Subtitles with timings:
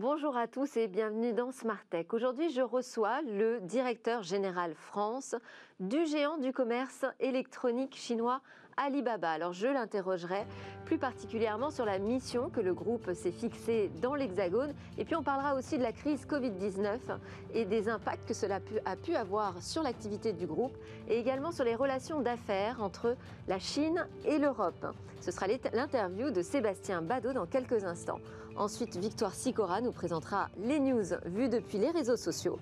[0.00, 2.06] Bonjour à tous et bienvenue dans Smart Tech.
[2.14, 5.36] Aujourd'hui, je reçois le directeur général France
[5.78, 8.40] du géant du commerce électronique chinois
[8.78, 9.30] Alibaba.
[9.30, 10.46] Alors je l'interrogerai
[10.86, 14.72] plus particulièrement sur la mission que le groupe s'est fixée dans l'Hexagone.
[14.96, 16.98] Et puis on parlera aussi de la crise Covid-19
[17.52, 20.78] et des impacts que cela a pu avoir sur l'activité du groupe
[21.10, 24.96] et également sur les relations d'affaires entre la Chine et l'Europe.
[25.20, 28.20] Ce sera l'interview de Sébastien Badeau dans quelques instants.
[28.56, 32.58] Ensuite, Victoire Sicora nous présentera les news vues depuis les réseaux sociaux.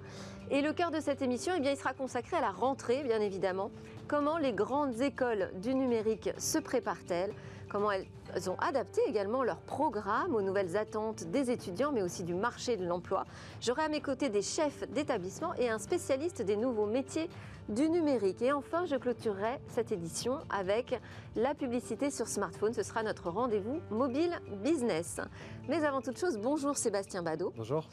[0.50, 3.70] Et le cœur de cette émission, eh il sera consacré à la rentrée, bien évidemment.
[4.06, 7.32] Comment les grandes écoles du numérique se préparent-elles?
[7.68, 12.34] Comment elles ont adapté également leur programme aux nouvelles attentes des étudiants, mais aussi du
[12.34, 13.24] marché de l'emploi.
[13.60, 17.28] J'aurai à mes côtés des chefs d'établissement et un spécialiste des nouveaux métiers
[17.68, 18.40] du numérique.
[18.42, 20.98] Et enfin, je clôturerai cette édition avec
[21.36, 22.72] la publicité sur smartphone.
[22.72, 25.20] Ce sera notre rendez-vous mobile business.
[25.68, 27.52] Mais avant toute chose, bonjour Sébastien Badeau.
[27.56, 27.86] Bonjour.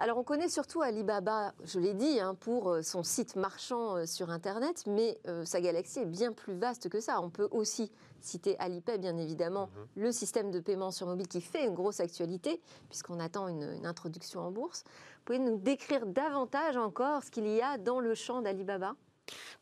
[0.00, 4.06] Alors on connaît surtout Alibaba, je l'ai dit, hein, pour euh, son site marchand euh,
[4.06, 7.20] sur Internet, mais euh, sa galaxie est bien plus vaste que ça.
[7.20, 7.90] On peut aussi
[8.20, 10.04] citer Alipay, bien évidemment, mhm.
[10.04, 13.86] le système de paiement sur mobile qui fait une grosse actualité, puisqu'on attend une, une,
[13.86, 14.84] introduction en bourse.
[14.86, 18.94] Vous pouvez nous décrire davantage encore ce qu'il y a dans le champ d'Alibaba?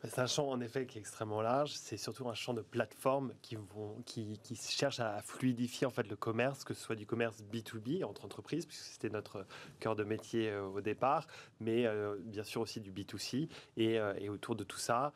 [0.05, 1.73] C'est un champ en effet qui est extrêmement large.
[1.73, 6.09] C'est surtout un champ de plateformes qui, vont, qui, qui cherchent à fluidifier en fait
[6.09, 9.47] le commerce, que ce soit du commerce B2B entre entreprises, puisque c'était notre
[9.81, 11.27] cœur de métier euh, au départ,
[11.61, 13.49] mais euh, bien sûr aussi du B2C.
[13.77, 15.13] Et, euh, et autour de tout ça,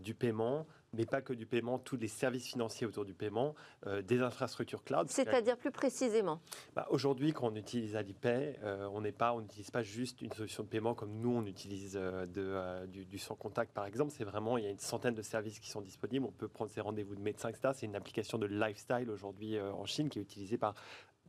[0.00, 3.54] du paiement, mais pas que du paiement, tous les services financiers autour du paiement,
[3.86, 5.08] euh, des infrastructures cloud.
[5.10, 6.40] C'est-à-dire plus précisément
[6.74, 10.32] bah, Aujourd'hui, quand on utilise Alipay, euh, on n'est pas, on n'utilise pas juste une
[10.32, 14.12] solution de paiement comme nous on utilise euh, de, du, sans contact par exemple.
[14.16, 16.26] C'est vraiment il y a une centaine de services qui sont disponibles.
[16.26, 17.70] On peut prendre ses rendez-vous de médecin, etc.
[17.74, 20.74] C'est une application de lifestyle aujourd'hui en Chine qui est utilisée par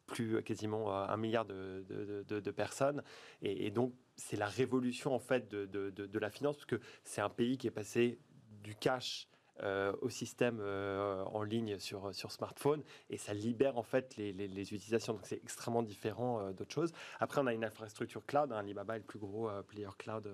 [0.05, 1.85] plus quasiment un milliard de,
[2.27, 3.03] de, personnes.
[3.43, 7.29] Et, et donc, c'est la révolution en fait de, la finance, parce que c'est un
[7.29, 8.19] pays qui est passé
[8.63, 9.27] du cash
[9.63, 14.31] euh, au système euh, en ligne sur, sur smartphone et ça libère en fait les,
[14.31, 15.13] les, utilisations.
[15.13, 16.93] Donc c'est extrêmement différent euh, d'autres choses.
[17.19, 18.51] Après, on a une infrastructure cloud.
[18.51, 20.29] Hein, Alibaba est le plus gros player cloud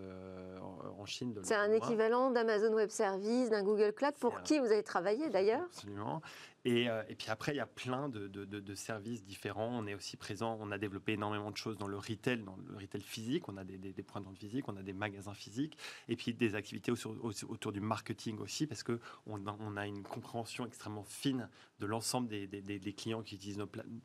[0.99, 1.35] en, Chine.
[1.43, 5.61] C'est un équivalent d'Amazon Web Services, d'un Google Cloud, pour qui vous avez travaillé d'ailleurs?
[5.61, 6.21] Absolument.
[6.65, 9.69] Et, et, puis après, il y a plein de, de, de, services différents.
[9.71, 12.77] On est aussi présent, on a développé énormément de choses dans le retail, dans le
[12.77, 13.47] retail physique.
[13.47, 15.77] On a des, des, points de vente physiques, on a des magasins physiques,
[16.09, 20.65] et puis des activités autour, autour du marketing aussi, parce que on a, une compréhension
[20.65, 21.49] extrêmement fine
[21.79, 23.61] de l'ensemble des, clients qui utilisent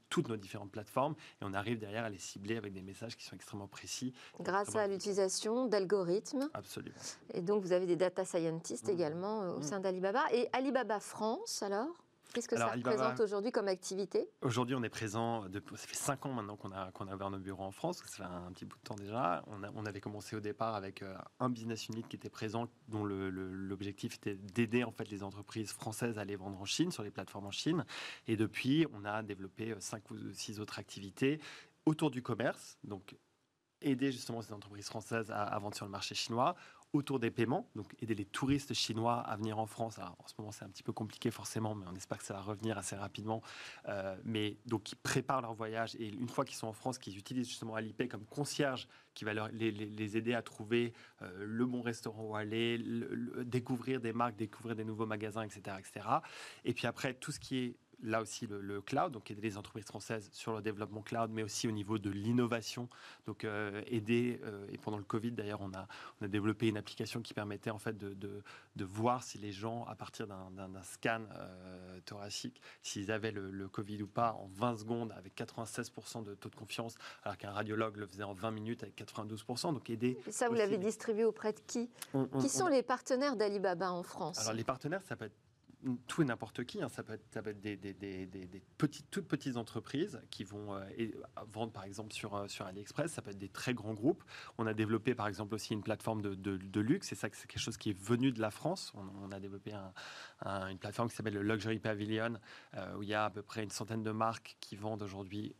[0.08, 3.24] toutes nos différentes plateformes et on arrive derrière à les cibler avec des messages qui
[3.24, 4.12] sont extrêmement précis.
[4.40, 6.50] Grâce à l'utilisation d'algorithmes.
[6.54, 6.96] Absolument.
[7.34, 8.92] Et donc vous avez des data scientists mmh.
[8.92, 9.62] également euh, au mmh.
[9.62, 10.24] sein d'Alibaba.
[10.32, 11.94] Et Alibaba France alors?
[12.32, 14.28] Qu'est-ce que ça représente aujourd'hui comme activité?
[14.42, 17.30] Aujourd'hui, on est présent, depuis, ça fait cinq ans maintenant qu'on a, qu'on a ouvert
[17.30, 19.42] nos bureaux en France, ça fait un petit bout de temps déjà.
[19.48, 23.04] On, on avait commencé au départ avec euh, un business unit qui était présent, dont
[23.04, 27.10] l'objectif était d'aider en fait les entreprises françaises à les vendre en Chine, sur les
[27.10, 27.84] plateformes en Chine.
[28.28, 31.40] Et depuis, on a développé euh, cinq ou six autres activités
[31.86, 33.16] autour du commerce, donc
[33.80, 36.54] aider justement ces entreprises françaises à, à vendre sur le marché chinois,
[36.92, 39.98] autour des paiements, donc aider les touristes chinois à venir en France.
[39.98, 42.40] en ce moment, c'est un petit peu compliqué forcément, mais on espère que ça va
[42.40, 43.42] revenir assez rapidement.
[43.88, 47.16] Euh, mais donc, ils préparent leur voyage et une fois qu'ils sont en France, qu'ils
[47.16, 50.92] utilisent justement Alipay comme concierge qui va les, aider à trouver
[51.22, 52.82] euh, le bon restaurant où aller,
[53.44, 56.06] découvrir des marques, découvrir des nouveaux magasins, etc., etc.
[56.64, 59.86] Et puis après, tout ce qui est là aussi le, cloud, donc aider les entreprises
[59.86, 62.88] françaises sur le développement cloud, mais aussi au niveau de l'innovation.
[63.26, 65.86] Donc euh, aider, euh, et pendant le Covid d'ailleurs, on a,
[66.20, 69.84] on a développé une application qui permettait en fait de, de, voir si les gens,
[69.84, 75.12] à partir d'un scan euh, thoracique, s'ils avaient le, Covid ou pas en 20 secondes
[75.16, 78.96] avec 96% de taux de confiance, alors qu'un radiologue le faisait en 20 minutes avec
[78.96, 79.72] 92%.
[79.72, 80.18] Donc aider.
[80.26, 81.90] Et ça, vous l'avez distribué auprès de qui?
[82.40, 84.38] Qui sont les partenaires d'Alibaba en France?
[84.40, 85.36] Alors les partenaires, ça peut être
[86.06, 86.82] tout et n'importe qui.
[86.82, 86.88] Hein.
[86.88, 90.82] Ça peut être, des, petites, toutes petites entreprises qui vont euh,
[91.46, 93.12] vendre par exemple sur, euh, sur AliExpress.
[93.12, 94.22] Ça peut être des très grands groupes.
[94.58, 97.12] On a développé par exemple aussi une plateforme de, luxe.
[97.12, 98.92] Et ça, c'est quelque chose qui est venu de la France.
[99.22, 99.72] On, a développé
[100.44, 102.34] une plateforme qui s'appelle le Luxury Pavilion,
[102.74, 105.54] euh, où il y a à peu près une centaine de marques qui vendent aujourd'hui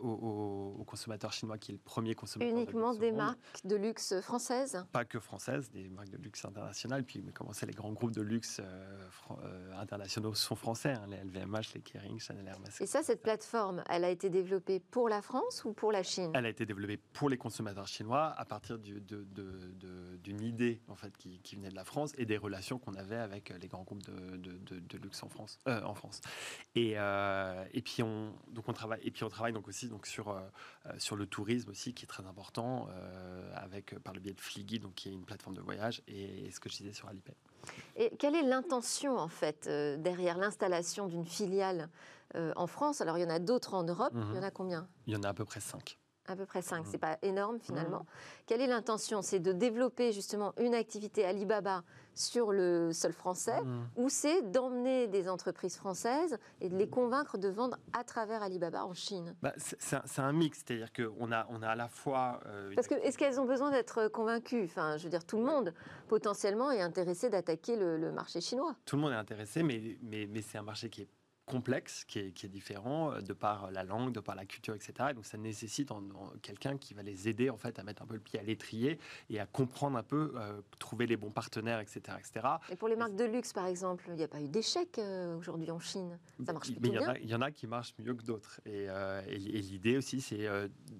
[0.00, 2.56] aux, consommateurs chinois, qui est le premier consommateur.
[2.56, 7.04] Uniquement des marques de luxe françaises Pas que françaises, des marques de luxe internationales.
[7.04, 8.60] Puis, comment c'est les grands groupes de luxe
[9.78, 12.80] internationaux sont français, hein, les LVMH, les Kering, Chanel, Hermès.
[12.80, 16.32] Et ça, cette plateforme, elle a été développée pour la France ou pour la Chine?
[16.34, 21.56] Elle a été développée pour les consommateurs chinois à partir d'une idée en fait qui,
[21.56, 25.22] venait de la France et des relations qu'on avait avec les grands groupes de, luxe
[25.22, 25.58] en France.
[25.66, 26.20] en France.
[26.74, 30.40] Et, et puis on donc on travaille et puis on travaille donc aussi donc sur
[30.98, 32.88] sur le tourisme aussi qui est très important
[33.54, 36.60] avec par le biais de Fliggy donc qui est une plateforme de voyage et, ce
[36.60, 37.34] que je disais sur Alipay.
[37.96, 41.88] Et quelle est l'intention en fait euh, derrière l'installation d'une filiale
[42.34, 43.00] euh, en France?
[43.00, 44.52] Alors il y en a d'autres en Europe, il y en a mhm.
[44.52, 44.88] combien?
[45.06, 45.98] Il y en a à peu près cinq.
[46.26, 48.06] À peu près 5, c'est pas énorme finalement.
[48.46, 49.20] Quelle est l'intention?
[49.20, 51.82] C'est de développer justement une activité Alibaba
[52.14, 53.58] sur le sol français
[53.96, 58.84] ou c'est d'emmener des entreprises françaises et de les convaincre de vendre à travers Alibaba
[58.84, 59.34] en Chine.
[59.42, 62.40] Bah, C'est un, mix, c'est-à-dire qu'on a, on a à la fois...
[62.46, 64.64] Euh, Parce que est-ce qu'elles ont besoin d'être convaincues?
[64.64, 65.74] Enfin, je veux dire, tout le monde
[66.08, 68.74] potentiellement est intéressé d'attaquer le, marché chinois.
[68.84, 71.08] Tout le monde est intéressé, mais, mais, mais c'est un marché qui est
[71.50, 75.10] complexe, qui est, différent euh, de par la langue, de par la culture, etc.
[75.14, 76.02] donc ça nécessite en,
[76.42, 78.98] quelqu'un qui va les aider en fait à mettre un peu le pied à l'étrier
[79.28, 82.46] et à comprendre un peu, euh, trouver les bons partenaires, etc., etc.
[82.70, 85.36] Et pour les marques de luxe, par exemple, il n'y a pas eu d'échec euh,
[85.36, 86.18] aujourd'hui en Chine?
[86.44, 87.14] Ça marche plutôt bien?
[87.22, 88.60] Il y, en a qui marchent mieux que d'autres.
[88.64, 88.86] Et,
[89.38, 90.46] l'idée aussi, c'est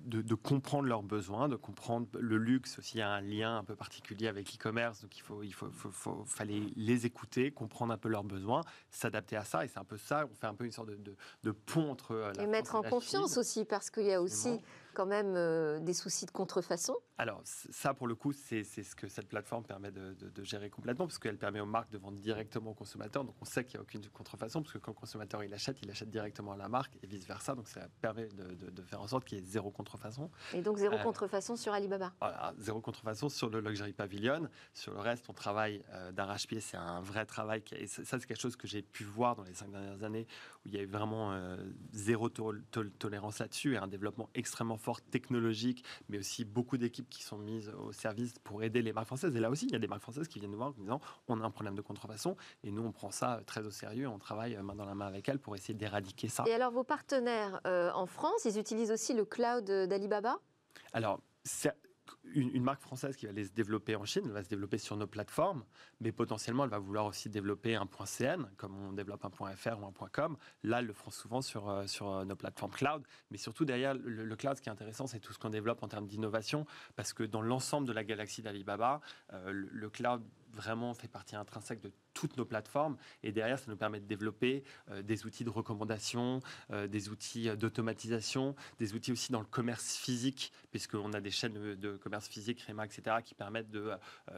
[0.07, 4.27] de, comprendre leurs besoins, de comprendre le luxe aussi a un lien un peu particulier
[4.27, 5.03] avec l'e-commerce.
[5.03, 9.45] Donc il faut, il faut, fallait les écouter, comprendre un peu leurs besoins, s'adapter à
[9.45, 9.65] ça.
[9.65, 12.47] Et c'est un peu ça un peu une sorte de, pont entre euh, la Et
[12.47, 14.61] mettre en confiance aussi, parce qu'il y a aussi
[14.95, 19.07] quand même euh, des soucis de contrefaçon Alors, ça, pour le coup, c'est ce que
[19.07, 22.75] cette plateforme permet de, gérer complètement, parce qu'elle permet aux marques de vendre directement aux
[22.75, 23.25] consommateurs.
[23.25, 25.77] Donc, on sait qu'il n'y a aucune contrefaçon, parce que quand le consommateur il achète,
[25.83, 27.55] il achète directement à la marque et vice-versa.
[27.55, 30.31] Donc, ça permet de, faire en sorte qu'il y ait zéro contrefaçon.
[30.55, 34.49] Et donc, zéro euh, contrefaçon sur Alibaba Voilà, zéro contrefaçon sur le Luxury Pavilion.
[34.73, 36.61] Sur le reste, on travaille euh, d'arrache-pied.
[36.61, 37.63] C'est un vrai travail.
[37.73, 40.27] Et ça, c'est quelque chose que j'ai pu voir dans les cinq dernières années,
[40.65, 41.59] où il y a eu vraiment euh,
[41.93, 47.39] zéro tolérance là-dessus et un développement extrêmement fort technologique, mais aussi beaucoup d'équipes qui sont
[47.39, 49.35] mises au service pour aider les marques françaises.
[49.37, 51.01] Et là aussi, il y a des marques françaises qui viennent nous voir en disant
[51.29, 54.09] on a un problème de contrefaçon et nous, on prend ça très au sérieux.
[54.09, 56.45] On travaille main dans la main avec elles pour essayer d'éradiquer ça.
[56.47, 60.39] Et alors, vos partenaires euh, en France, ils utilisent aussi le cloud d'Alibaba?
[60.93, 61.21] Alors,
[62.35, 64.97] une, marque française qui va aller se développer en Chine, elle va se développer sur
[64.97, 65.65] nos plateformes,
[66.01, 69.87] mais potentiellement elle va vouloir aussi développer un .cn, comme on développe un .fr ou
[69.87, 70.37] un .com.
[70.63, 73.95] Là, elle le fera souvent sur, euh, sur euh, nos plateformes cloud, mais surtout derrière
[73.95, 77.13] le, cloud, ce qui est intéressant, c'est tout ce qu'on développe en termes d'innovation, parce
[77.13, 79.01] que dans l'ensemble de la galaxie d'Alibaba,
[79.33, 80.23] euh, le cloud
[80.55, 82.97] vraiment fait partie intrinsèque de toutes nos plateformes.
[83.23, 87.49] Et derrière, ça nous permet de développer euh, des outils de recommandation, euh, des outils
[87.49, 92.29] euh, d'automatisation, des outils aussi dans le commerce physique, puisqu'on a des chaînes de, commerce
[92.29, 93.93] physique, REMA, etc., qui permettent de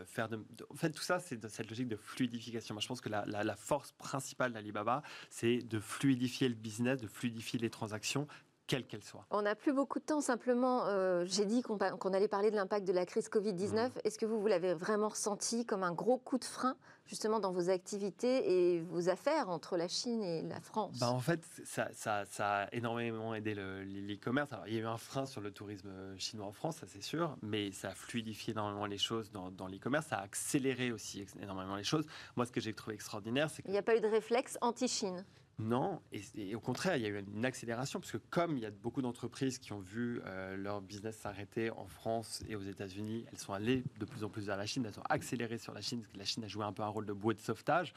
[0.06, 0.28] faire...
[0.28, 2.74] De, en fait, tout ça, c'est cette logique de fluidification.
[2.74, 7.06] Moi, je pense que la, la force principale d'Alibaba, c'est de fluidifier le business, de
[7.06, 8.26] fluidifier les transactions
[8.66, 9.26] quelle qu'elle soit.
[9.30, 12.86] On n'a plus beaucoup de temps, simplement, euh, j'ai dit qu'on allait parler de l'impact
[12.86, 13.88] de la crise Covid-19.
[13.88, 13.90] Mmh.
[14.04, 17.52] Est-ce que vous, vous l'avez vraiment ressenti comme un gros coup de frein, justement, dans
[17.52, 20.98] vos activités et vos affaires entre la Chine et la France?
[21.00, 24.50] Bah, En fait, ça, a énormément aidé l'e-commerce.
[24.66, 27.36] il y a eu un frein sur le tourisme chinois en France, ça c'est sûr,
[27.42, 31.76] mais ça a fluidifié énormément les choses dans, dans l'e-commerce, ça a accéléré aussi énormément
[31.76, 32.06] les choses.
[32.36, 35.24] Moi, ce que j'ai trouvé extraordinaire, c'est qu'il n'y a pas eu de réflexe anti-Chine?
[35.58, 38.66] Non, et, au contraire, il y a eu une accélération, parce que comme il y
[38.66, 43.26] a beaucoup d'entreprises qui ont vu euh, leur business s'arrêter en France et aux États-Unis,
[43.30, 45.80] elles sont allées de plus en plus vers la Chine, elles ont accéléré sur la
[45.80, 47.92] Chine, parce que la Chine a joué un peu un rôle de bouée de sauvetage.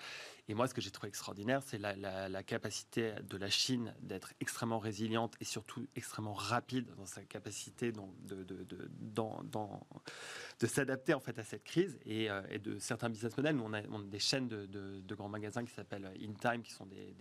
[0.48, 4.78] Et moi, ce que j'ai trouvé extraordinaire, c'est la, capacité de la Chine d'être extrêmement
[4.78, 8.90] résiliente et surtout extrêmement rapide dans sa capacité de, de,
[10.68, 13.56] s'adapter en fait à cette crise et, euh, de certains business models.
[13.56, 17.16] Nous, on a, des chaînes de, grands magasins qui s'appellent InTime, qui sont des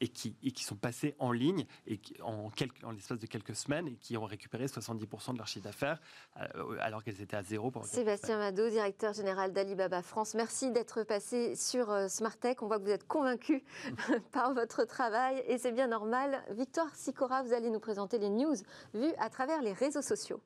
[0.00, 2.50] et qui, et qui sont passés en ligne et en,
[2.84, 6.00] en l'espace de quelques semaines et qui ont récupéré 70% de leur chiffre d'affaires
[6.38, 7.72] euh, alors qu'elles étaient à zéro.
[7.84, 12.62] Sébastien Mado, directeur général d'Alibaba France, merci d'être passé sur euh, Smartech.
[12.62, 13.62] On voit que vous êtes convaincu
[14.32, 16.42] par votre travail et c'est bien normal.
[16.50, 18.56] Victoire Sicora, vous allez nous présenter les news
[18.94, 20.40] vues à travers les réseaux sociaux.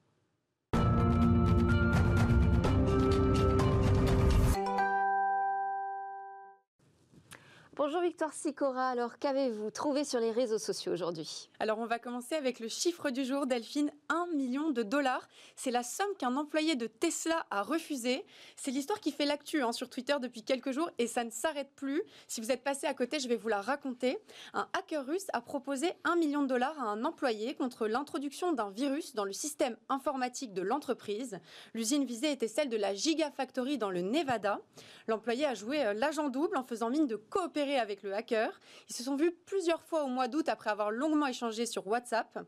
[7.77, 11.51] Bonjour Victoire Sicora, alors qu'avez-vous trouvé sur les réseaux sociaux aujourd'hui?
[11.59, 15.27] Alors on va commencer avec le chiffre du jour, Delphine, 1 million de dollars.
[15.57, 18.25] C'est la somme qu'un employé de Tesla a refusé.
[18.55, 21.73] C'est l'histoire qui fait l'actu hein, sur Twitter depuis quelques jours et ça ne s'arrête
[21.75, 22.05] plus.
[22.29, 24.19] Si vous êtes passé à côté, je vais vous la raconter.
[24.53, 28.71] Un hacker russe a proposé 1 million de dollars à un employé contre l'introduction d'un
[28.71, 31.41] virus dans le système informatique de l'entreprise.
[31.75, 34.61] L'usine visée était celle de la Gigafactory dans le Nevada.
[35.09, 38.61] L'employé a joué euh, l'agent double en faisant mine de coopérer avec le hacker.
[38.89, 42.39] Ils se sont vus plusieurs fois au mois d'août après avoir longuement échangé sur WhatsApp.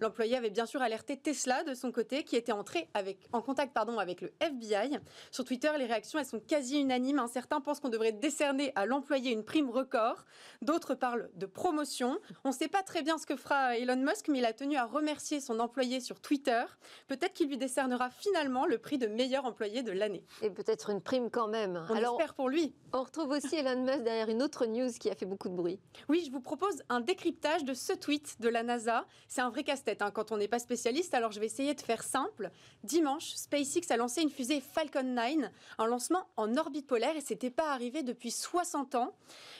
[0.00, 3.72] L'employé avait bien sûr alerté Tesla de son côté, qui était entré avec, en contact
[3.72, 4.98] pardon, avec le FBI.
[5.30, 7.24] Sur Twitter, les réactions elles sont quasi unanimes.
[7.32, 10.24] Certains pensent qu'on devrait décerner à l'employé une prime record.
[10.62, 12.18] D'autres parlent de promotion.
[12.44, 14.76] On ne sait pas très bien ce que fera Elon Musk, mais il a tenu
[14.76, 16.62] à remercier son employé sur Twitter.
[17.06, 20.24] Peut-être qu'il lui décernera finalement le prix de meilleur employé de l'année.
[20.42, 21.84] Et peut-être une prime quand même.
[21.88, 22.74] On Alors, espère pour lui.
[22.92, 25.78] On retrouve aussi Elon Musk derrière une autre news qui a fait beaucoup de bruit.
[26.08, 29.06] Oui, je vous propose un décryptage de ce tweet de la NASA.
[29.28, 31.80] C'est un vrai casse-tête hein, quand on n'est pas spécialiste, alors je vais essayer de
[31.80, 32.50] faire simple.
[32.82, 37.50] Dimanche, SpaceX a lancé une fusée Falcon 9, un lancement en orbite polaire et c'était
[37.50, 39.14] pas arrivé depuis 60 ans.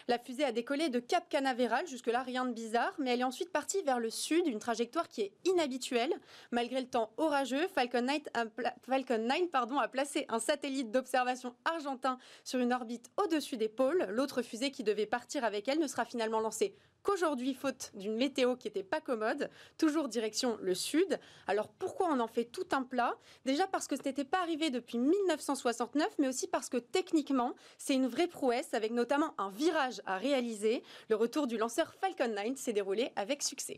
[0.09, 3.51] La fusée a décollé de Cap Canaveral, jusque-là rien de bizarre, mais elle est ensuite
[3.51, 6.15] partie vers le sud, une trajectoire qui est inhabituelle.
[6.51, 8.45] Malgré le temps orageux, Falcon 9 a,
[8.87, 14.07] Falcon 9, pardon, a placé un satellite d'observation argentin sur une orbite au-dessus des pôles.
[14.11, 16.75] L'autre fusée qui devait partir avec elle ne sera finalement lancée
[17.05, 19.49] qu'aujourd'hui, faute d'une météo qui n'était pas commode,
[19.79, 21.21] toujours direction le sud.
[21.47, 23.15] Alors pourquoi on en fait tout un plat?
[23.45, 27.95] Déjà parce que ce n'était pas arrivé depuis 1969, mais aussi parce que techniquement, c'est
[27.95, 30.83] une vraie prouesse, avec notamment un virage à réaliser.
[31.09, 33.77] Le retour du lanceur Falcon 9 s'est déroulé avec succès.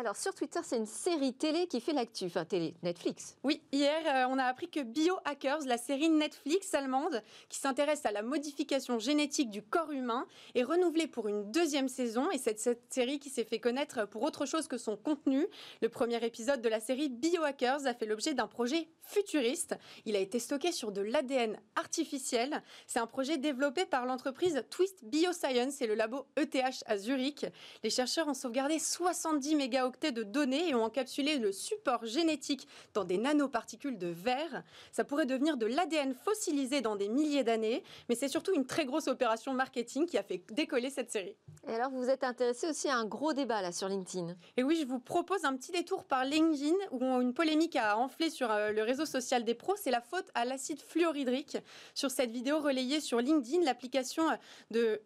[0.00, 3.36] Alors sur Twitter, c'est une série télé qui fait l'actu, enfin télé, Netflix.
[3.42, 8.12] Oui, hier, euh, on a appris que Biohackers, la série Netflix allemande qui s'intéresse à
[8.12, 12.30] la modification génétique du corps humain, est renouvelée pour une deuxième saison.
[12.30, 15.48] Et cette, cette série qui s'est fait connaître pour autre chose que son contenu.
[15.82, 19.74] Le premier épisode de la série Biohackers a fait l'objet d'un projet futuriste.
[20.04, 22.62] Il a été stocké sur de l'ADN artificiel.
[22.86, 27.46] C'est un projet développé par l'entreprise Twist Bioscience et le labo ETH à Zurich.
[27.82, 33.04] Les chercheurs ont sauvegardé 70 mégas de données et ont encapsulé le support génétique dans
[33.04, 34.62] des nanoparticules de verre.
[34.92, 38.84] Ça pourrait devenir de l'ADN fossilisé dans des milliers d'années, mais c'est surtout une très
[38.84, 41.36] grosse opération marketing qui a fait décoller cette série.
[41.66, 44.34] Et alors, vous vous êtes intéressé aussi à un gros débat là sur LinkedIn.
[44.56, 48.30] Et oui, je vous propose un petit détour par LinkedIn où une polémique a enflé
[48.30, 49.74] sur euh, le réseau social des pros.
[49.76, 51.58] C'est la faute à l'acide fluorhydrique.
[51.94, 54.24] Sur cette vidéo relayée sur LinkedIn, l'application
[54.70, 55.02] de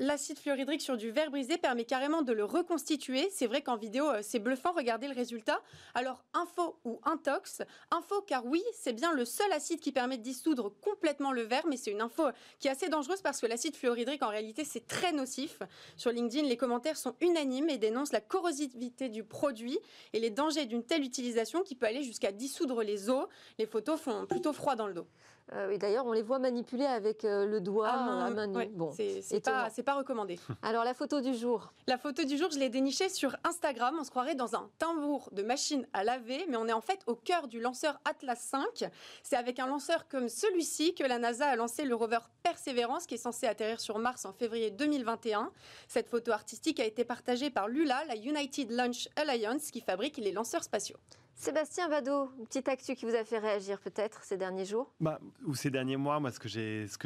[0.00, 3.28] L'acide fluorhydrique sur du verre brisé permet carrément de le reconstituer.
[3.30, 4.72] C'est vrai qu'en vidéo, euh, c'est bluffant.
[4.72, 5.62] Regardez le résultat.
[5.94, 7.62] Alors, info ou intox?
[7.92, 11.64] Info, car oui, c'est bien le seul acide qui permet de dissoudre complètement le verre,
[11.68, 12.24] mais c'est une info
[12.58, 15.62] qui est assez dangereuse parce que l'acide fluorhydrique, en réalité, c'est très nocif.
[15.96, 19.78] Sur LinkedIn, les commentaires sont unanimes et dénoncent la corrosivité du produit
[20.12, 23.28] et les dangers d'une telle utilisation qui peut aller jusqu'à dissoudre les os.
[23.58, 25.06] Les photos font plutôt froid dans le dos.
[25.52, 28.66] Euh, d'ailleurs, on les voit manipuler avec euh, le doigt à main, nue.
[28.72, 30.38] bon, c'est pas, pas, recommandé.
[30.62, 33.96] Alors, la photo du jour La photo du jour, je l'ai dénichée sur Instagram.
[34.00, 37.00] On se croirait dans un tambour de machine à laver, mais on est en fait
[37.06, 38.90] au cœur du lanceur Atlas 5.
[39.22, 43.14] C'est avec un lanceur comme celui-ci que la NASA a lancé le rover Perseverance, qui
[43.14, 45.52] est censé atterrir sur Mars en février 2021.
[45.88, 50.32] Cette photo artistique a été partagée par l'ULA, la United Launch Alliance, qui fabrique les
[50.32, 50.98] lanceurs spatiaux.
[51.36, 54.92] Sébastien Vado, une petite actu qui vous a fait réagir peut-être ces derniers jours?
[55.00, 56.48] Bah, Ou ces derniers mois, moi ce que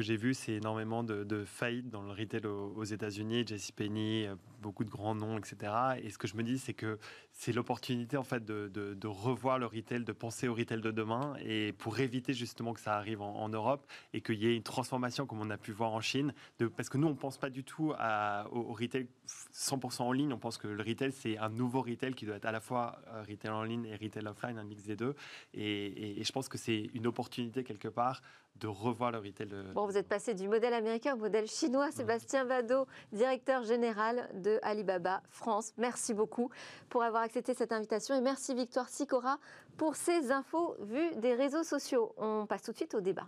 [0.02, 4.84] j'ai vu, c'est énormément de, faillites dans le retail aux, aux États-Unis, JCPenney, euh, beaucoup
[4.84, 5.72] de grands noms, etc.
[6.02, 6.98] Et ce que je me dis, c'est que
[7.38, 11.72] c'est l'opportunité en fait de, revoir le retail, de penser au retail de demain, et
[11.72, 15.40] pour éviter justement que ça arrive en, Europe et qu'il y ait une transformation comme
[15.40, 17.94] on a pu voir en Chine, de, parce que nous on pense pas du tout
[17.96, 19.06] à, au, retail
[19.54, 22.44] 100% en ligne, on pense que le retail c'est un nouveau retail qui doit être
[22.44, 25.14] à la fois euh, retail en ligne et retail offline, un mix des deux,
[25.54, 28.20] et, et je pense que c'est une opportunité quelque part
[28.60, 29.48] de revoir le retail.
[29.74, 31.90] Bon, vous êtes passé du modèle américain au modèle chinois.
[31.90, 35.72] Sébastien Vado, directeur général de Alibaba France.
[35.76, 36.50] Merci beaucoup
[36.88, 39.38] pour avoir accepté cette invitation et merci Victoire Sicora
[39.76, 42.14] pour ces infos vues des réseaux sociaux.
[42.16, 43.26] On passe tout de suite au débat.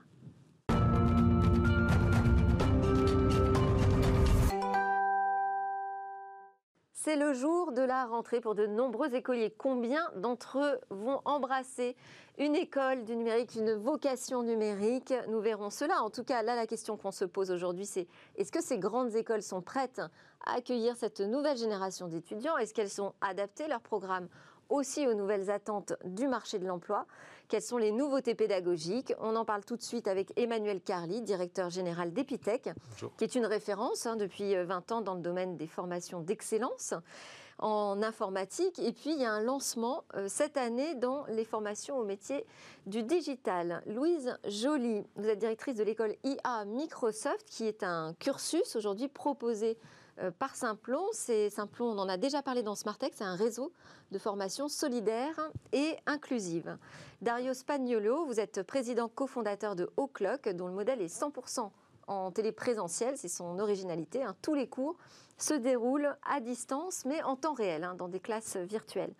[7.02, 9.54] C'est le jour de la rentrée pour de nombreux écoliers.
[9.56, 11.96] Combien d'entre eux vont embrasser
[12.36, 15.14] une école du numérique, une vocation numérique?
[15.28, 16.02] Nous verrons cela.
[16.02, 19.16] En tout cas, là, la question qu'on se pose aujourd'hui, c'est est-ce que ces grandes
[19.16, 20.02] écoles sont prêtes
[20.44, 22.58] à accueillir cette nouvelle génération d'étudiants?
[22.58, 24.28] Est-ce qu'elles sont adaptées leurs programmes
[24.68, 27.06] aussi aux nouvelles attentes du marché de l'emploi?
[27.50, 29.12] Quelles sont les nouveautés pédagogiques?
[29.18, 32.70] On en parle tout de suite avec Emmanuel Carly, directeur général d'Epitech,
[33.18, 36.94] qui est une référence hein, depuis 20 euh, ans dans le domaine des formations d'excellence
[37.58, 38.78] en informatique.
[38.78, 42.46] Et puis, il y a un lancement euh, cette année dans les formations au métier
[42.86, 43.82] du digital.
[43.86, 49.76] Louise Joly, vous êtes directrice de l'école IA Microsoft, qui est un cursus aujourd'hui proposé
[50.22, 51.04] euh, par Simplon.
[51.12, 53.72] C'est Simplon, on en a déjà parlé dans Smartech, c'est un réseau
[54.10, 56.76] de formation solidaire et inclusive.
[57.22, 61.70] Dario Spagnolo, vous êtes président cofondateur de O'Clock, dont le modèle est 100%
[62.06, 64.22] en téléprésentiel, c'est son originalité.
[64.22, 64.34] Hein.
[64.40, 64.96] Tous les cours
[65.36, 69.12] se déroulent à distance, mais en temps réel, hein, dans des classes virtuelles.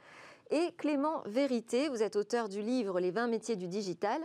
[0.50, 4.22] Et Clément Vérité, vous êtes auteur du livre Les 20 métiers du digital.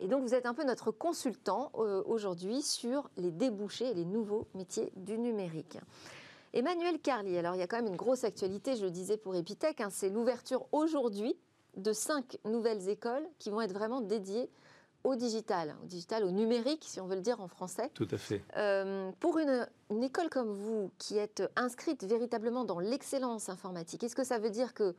[0.00, 4.04] Et donc, vous êtes un peu notre consultant euh, aujourd'hui sur les débouchés et les
[4.04, 5.78] nouveaux métiers du numérique.
[6.52, 9.34] Emmanuel Carly, alors il y a quand même une grosse actualité, je le disais pour
[9.34, 11.38] Epitech, hein, c'est l'ouverture aujourd'hui
[11.76, 14.50] de cinq nouvelles écoles qui vont être vraiment dédiées
[15.04, 17.90] au digital, au digital, au numérique, si on veut le dire en français.
[17.92, 18.42] Tout à fait.
[18.56, 24.16] Euh, pour une, une, école comme vous, qui êtes inscrite véritablement dans l'excellence informatique, est-ce
[24.16, 24.94] que ça veut dire que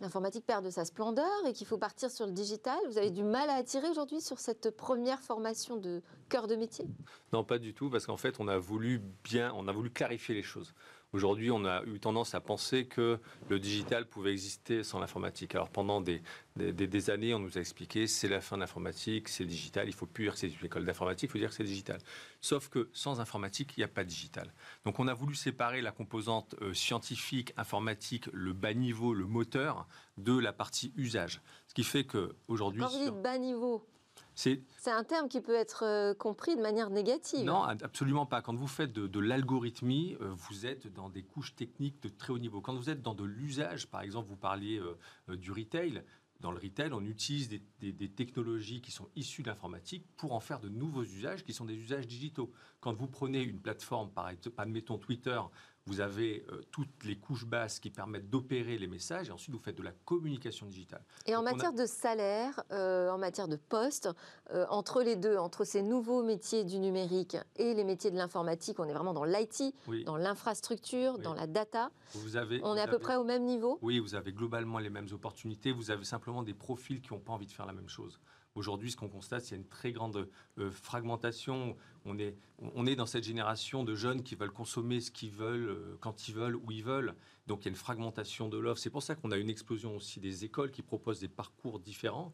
[0.00, 2.78] l'informatique perd de sa splendeur et qu'il faut partir sur le digital?
[2.88, 6.86] Vous avez du mal à attirer aujourd'hui sur cette première formation de cœur de métier?
[7.32, 10.34] Non, pas du tout, parce qu'en fait, on a voulu bien, on a voulu clarifier
[10.34, 10.74] les choses.
[11.12, 15.56] Aujourd'hui, on a eu tendance à penser que le digital pouvait exister sans l'informatique.
[15.56, 16.22] Alors pendant des,
[16.54, 20.06] des, années, on nous a expliqué c'est la fin de l'informatique, c'est digital, il faut
[20.06, 21.98] plus dire que c'est une école d'informatique, il faut dire que c'est digital.
[22.40, 24.52] Sauf que sans informatique, il n'y a pas de digital.
[24.84, 29.88] Donc on a voulu séparer la composante euh, scientifique, informatique, le bas niveau, le moteur,
[30.16, 31.40] de la partie usage.
[31.66, 32.82] Ce qui fait qu'aujourd'hui...
[32.82, 33.84] Quand vous dites bas niveau,
[34.34, 37.44] c'est un terme qui peut être euh, compris de manière négative.
[37.44, 38.42] Non, absolument pas.
[38.42, 42.38] Quand vous faites de, l'algorithmie, euh, vous êtes dans des couches techniques de très haut
[42.38, 42.60] niveau.
[42.60, 46.02] Quand vous êtes dans de l'usage, par exemple, vous parliez euh, du retail,
[46.40, 50.58] dans le retail, on utilise des, technologies qui sont issues de l'informatique pour en faire
[50.58, 52.50] de nouveaux usages qui sont des usages digitaux.
[52.80, 55.38] Quand vous prenez une plateforme, par exemple, admettons Twitter,
[55.90, 59.60] vous avez euh, toutes les couches basses qui permettent d'opérer les messages et ensuite vous
[59.60, 61.02] faites de la communication digitale.
[61.26, 64.08] Et en matière de salaire, euh, en matière de poste,
[64.52, 68.78] euh, entre les deux, entre ces nouveaux métiers du numérique et les métiers de l'informatique,
[68.78, 69.74] on est vraiment dans l'IT,
[70.06, 71.90] dans l'infrastructure, dans la data.
[72.14, 74.90] Vous avez, on est à peu près au même niveau Oui, vous avez globalement les
[74.90, 77.88] mêmes opportunités, vous avez simplement des profils qui n'ont pas envie de faire la même
[77.88, 78.20] chose.
[78.56, 80.28] Aujourd'hui, ce qu'on constate, c'est une très grande
[80.58, 81.76] euh, fragmentation.
[82.04, 85.68] On est, on est dans cette génération de jeunes qui veulent consommer ce qu'ils veulent,
[85.68, 87.14] euh, quand ils veulent, où ils veulent.
[87.46, 88.80] Donc il y a une fragmentation de l'offre.
[88.80, 92.32] C'est pour ça qu'on a une explosion aussi des écoles qui proposent des parcours différents.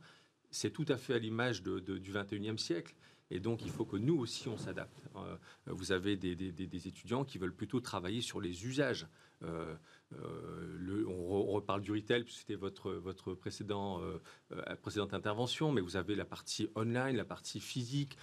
[0.50, 2.94] C'est tout à fait à l'image du 21e siècle.
[3.30, 5.02] Et donc, il faut que nous aussi, on s'adapte.
[5.16, 9.06] Euh, vous avez des, étudiants qui veulent plutôt travailler sur les usages.
[9.42, 9.74] Euh,
[10.12, 15.80] euh, le, on, reparle du retail, puisque c'était votre, votre précédent, euh, précédente intervention, mais
[15.80, 18.16] vous avez la partie online, la partie physique,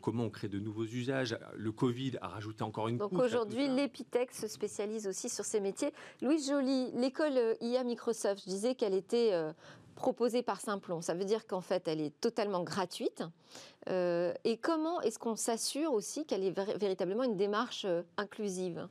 [0.00, 1.36] comment on crée de nouveaux usages.
[1.54, 5.92] Le Covid a rajouté encore une Donc aujourd'hui, l'Epitech se spécialise aussi sur ces métiers.
[6.22, 9.32] Louise Joly, l'école IA Microsoft, je disais qu'elle était
[9.94, 11.02] proposée par Simplon.
[11.02, 13.22] Ça veut dire qu'en fait, elle est totalement gratuite.
[13.88, 18.88] et comment est-ce qu'on s'assure aussi qu'elle est véritablement une démarche inclusive?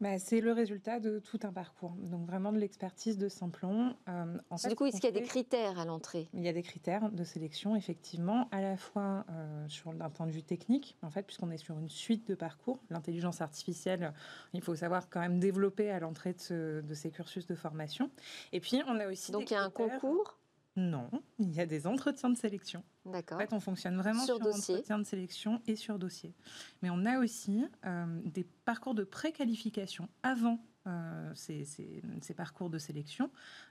[0.00, 3.96] Bah, c'est le résultat de tout un parcours, donc vraiment de l'expertise de Simplon.
[4.08, 6.28] Euh, du coup, est-ce qu'il y a des critères à l'entrée?
[6.34, 10.26] Il y a des critères de sélection, effectivement, à la fois euh, sur d'un point
[10.26, 12.78] de vue technique, en fait, puisqu'on est sur une suite de parcours.
[12.90, 14.12] L'intelligence artificielle,
[14.52, 18.08] il faut savoir quand même développer à l'entrée de, de, ces cursus de formation.
[18.52, 20.38] Et puis, on a aussi donc il y a un concours
[20.78, 22.84] non, il y a des entretiens de sélection.
[23.04, 23.36] D'accord.
[23.36, 26.34] En fait, on fonctionne vraiment sur, sur entretiens de sélection et sur dossier.
[26.82, 32.02] Mais on a aussi euh, des parcours de préqualification avant euh, ces,
[32.36, 33.30] parcours de sélection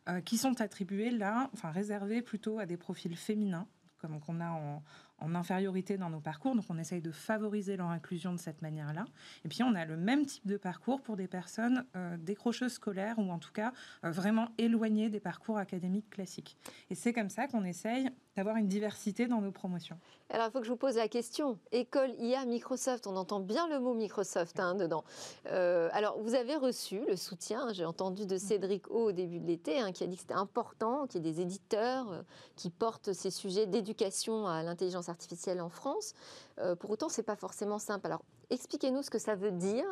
[0.10, 3.68] euh, qui sont attribués là, enfin réservés plutôt à des profils féminins,
[3.98, 4.84] comme qu'on a en,
[5.20, 6.56] en infériorité dans nos parcours.
[6.56, 9.06] Donc on essaye de favoriser leur inclusion de cette manière-là.
[9.46, 13.18] Et puis on a le même type de parcours pour des personnes euh, décrocheuses scolaires
[13.18, 13.72] ou en tout cas
[14.04, 16.58] euh, vraiment éloignées des parcours académiques classiques.
[16.90, 19.98] Et c'est comme ça qu'on essaye d'avoir une diversité dans nos promotions.
[20.30, 21.58] Alors il faut que je vous pose la question.
[21.72, 25.04] École IA Microsoft, on entend bien le mot Microsoft hein, dedans.
[25.48, 29.48] Euh, alors vous avez reçu le soutien, j'ai entendu de Cédric O au début de
[29.48, 32.24] l'été, hein, qui a dit que c'était important qu'il y ait des éditeurs
[32.56, 36.14] qui portent ces sujets d'éducation à l'intelligence artificielle en France.
[36.60, 38.06] Euh, pour autant, c'est pas forcément simple.
[38.06, 39.86] Alors, expliquez-nous ce que ça veut dire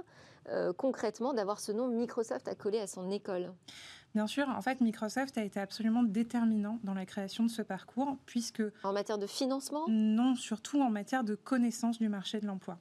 [0.50, 3.52] euh, concrètement d'avoir ce nom Microsoft accolé à son école.
[4.14, 8.18] Bien sûr, en fait, Microsoft a été absolument déterminant dans la création de ce parcours,
[8.26, 8.64] puisque...
[8.84, 9.86] En matière de financement?
[9.90, 12.78] Non, surtout en matière de connaissance du marché de l'emploi.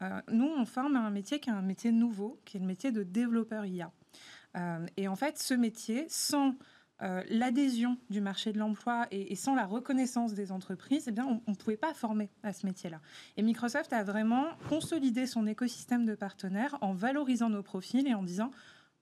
[0.00, 2.92] Euh, nous, on forme un métier qui est un métier nouveau, qui est le métier
[2.92, 3.92] de développeur IA.
[4.96, 6.54] et en fait, ce métier, sans
[7.02, 11.50] euh, l'adhésion du marché de l'emploi et, sans la reconnaissance des entreprises, eh bien, on
[11.50, 13.00] ne pouvait pas former à ce métier-là.
[13.36, 18.22] Et Microsoft a vraiment consolidé son écosystème de partenaires en valorisant nos profils et en
[18.22, 18.50] disant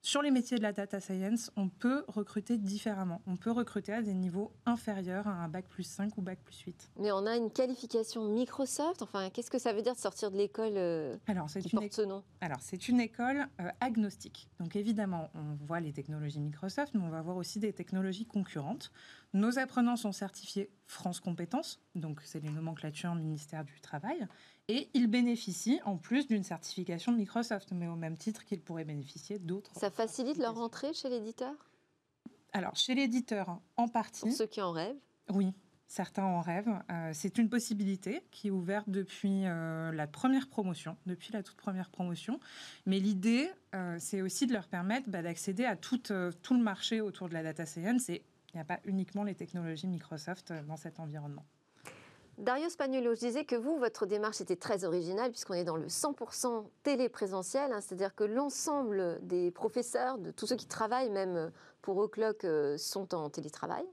[0.00, 3.20] sur les métiers de la data science, on peut recruter différemment.
[3.26, 6.60] On peut recruter à des niveaux inférieurs à un bac plus 5 ou bac plus
[6.60, 6.90] 8.
[6.98, 9.02] Mais on a une qualification Microsoft.
[9.02, 12.02] Enfin, qu'est-ce que ça veut dire de sortir de l'école euh, Alors, qui porte ce
[12.02, 12.22] nom?
[12.40, 14.48] Alors, c'est une école euh, agnostique.
[14.60, 18.92] Donc, évidemment, on voit les technologies Microsoft, mais on va voir aussi des technologies concurrentes.
[19.34, 24.26] Nos apprenants sont certifiés France Compétences, donc c'est les nomenclatures ministère du Travail,
[24.68, 28.84] et ils bénéficient en plus d'une certification de Microsoft, mais au même titre qu'ils pourraient
[28.84, 29.70] bénéficier d'autres.
[29.78, 31.52] Ça facilite leur entrée chez l'éditeur?
[32.52, 34.22] Alors, chez l'éditeur, en partie.
[34.22, 34.96] Pour ceux qui en rêvent?
[35.30, 35.52] Oui,
[35.86, 36.82] certains en rêvent.
[36.90, 41.56] Euh, c'est une possibilité qui est ouverte depuis euh, la première promotion, depuis la toute
[41.56, 42.40] première promotion.
[42.86, 47.02] Mais l'idée, euh, c'est aussi de leur permettre bah, d'accéder à tout, tout le marché
[47.02, 50.76] autour de la data science et il n'y a pas uniquement les technologies Microsoft dans
[50.76, 51.44] cet environnement.
[52.38, 55.88] Dario Spagnolo, je disais que vous, votre démarche était très originale puisqu'on est dans le
[55.88, 61.50] 100% téléprésentiel, hein, c'est-à-dire que l'ensemble des professeurs, de tous ceux qui travaillent même
[61.82, 63.84] pour O'Clock, sont en télétravail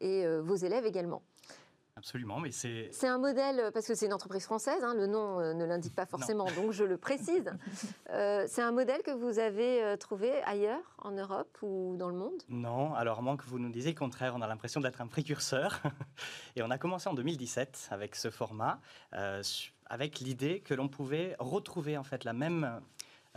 [0.00, 1.22] et vos élèves également.
[2.00, 2.88] Absolument, mais c'est...
[2.92, 5.94] C'est un modèle, parce que c'est une entreprise française, hein, le nom euh, ne l'indique
[5.94, 7.52] pas forcément, donc je le précise.
[8.10, 12.16] Euh, c'est un modèle que vous avez euh, trouvé ailleurs, en Europe ou dans le
[12.16, 12.42] monde?
[12.48, 15.06] Non, alors à moins que vous nous disiez le contraire, on a l'impression d'être un
[15.06, 15.80] précurseur.
[16.56, 18.80] Et on a commencé en 2017 avec ce format,
[19.90, 22.80] avec l'idée que l'on pouvait retrouver en fait la même euh,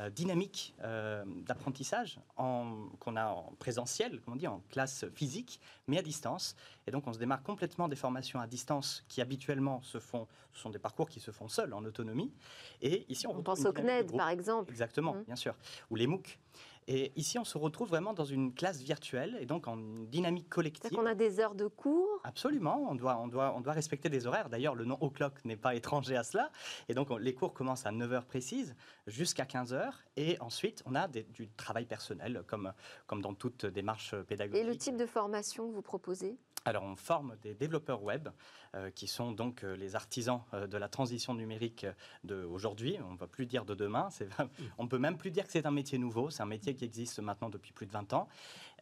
[0.10, 6.02] dynamique euh, d'apprentissage qu'on a en présentiel, comme on dit, en classe physique, mais à
[6.02, 6.56] distance.
[6.88, 10.62] Et donc, on se démarre complètement des formations à distance qui habituellement se font, ce
[10.62, 12.34] sont des parcours qui se font seuls, en autonomie.
[12.82, 14.72] Et ici, on, pense au CNED, par exemple.
[14.72, 15.24] Exactement, mmh.
[15.24, 15.56] bien sûr.
[15.92, 16.40] Ou les MOOC.
[16.88, 20.92] Et ici, on se retrouve vraiment dans une classe virtuelle et donc en dynamique collective.
[20.92, 24.28] Qu'on a des heures de cours Absolument, on doit, on doit, on doit respecter des
[24.28, 24.50] horaires.
[24.50, 26.52] D'ailleurs, le nom O'Clock n'est pas étranger à cela.
[26.90, 28.76] Et donc, les cours commencent à 9h précises
[29.08, 29.92] jusqu'à 15h.
[30.18, 32.74] Et ensuite, on a du travail personnel, comme,
[33.08, 34.64] comme dans toute démarche pédagogique.
[34.64, 36.38] Et le type de formation que vous proposez?
[36.66, 38.30] Alors, on forme des développeurs web
[38.76, 41.86] euh, qui sont donc euh, les artisans euh, de la transition numérique
[42.24, 42.98] d'aujourd'hui.
[43.06, 44.08] On ne va plus dire de demain.
[44.78, 46.30] On peut même plus dire que c'est un métier nouveau.
[46.30, 48.30] C'est un métier qui existe maintenant depuis plus de 20 ans.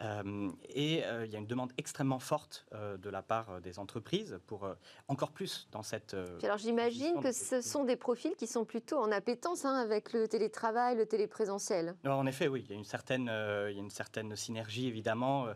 [0.01, 4.67] Et il y a une demande extrêmement forte de la part des entreprises pour
[5.07, 6.15] encore plus dans cette.
[6.43, 10.27] alors, j'imagine que ce sont des profils qui sont plutôt en appétence hein, avec le
[10.27, 11.95] télétravail, le téléprésentiel.
[12.05, 12.63] en effet, oui.
[12.65, 15.47] Il y a une certaine, il y a une certaine synergie, évidemment.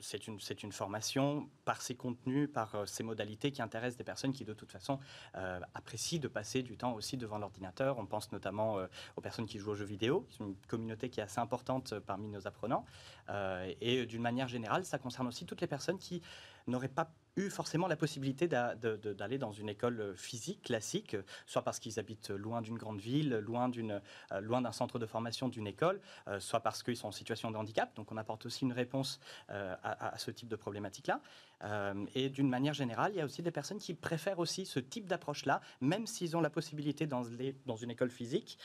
[0.00, 4.44] C'est une, une formation par ses contenus, par ses modalités qui intéresse des personnes qui,
[4.44, 4.98] de toute façon,
[5.36, 7.98] euh, apprécient de passer du temps aussi devant l'ordinateur.
[7.98, 11.10] On pense notamment euh, aux personnes qui jouent aux jeux vidéo, qui sont une communauté
[11.10, 12.84] qui est assez importante parmi nos apprenants.
[13.28, 16.22] Euh, et d'une manière générale, ça concerne aussi toutes les personnes qui
[16.66, 21.98] n'auraient pas eu forcément la possibilité d'aller dans une école physique classique, soit parce qu'ils
[21.98, 26.60] habitent loin d'une grande ville, loin euh, d'un centre de formation d'une école, euh, soit
[26.60, 27.94] parce qu'ils sont en situation de handicap.
[27.96, 29.18] Donc on apporte aussi une réponse
[29.50, 31.20] euh, à, ce type de problématique-là.
[32.14, 35.06] et d'une manière générale, il y a aussi des personnes qui préfèrent aussi ce type
[35.06, 38.58] d'approche-là, même s'ils ont la possibilité dans une école physique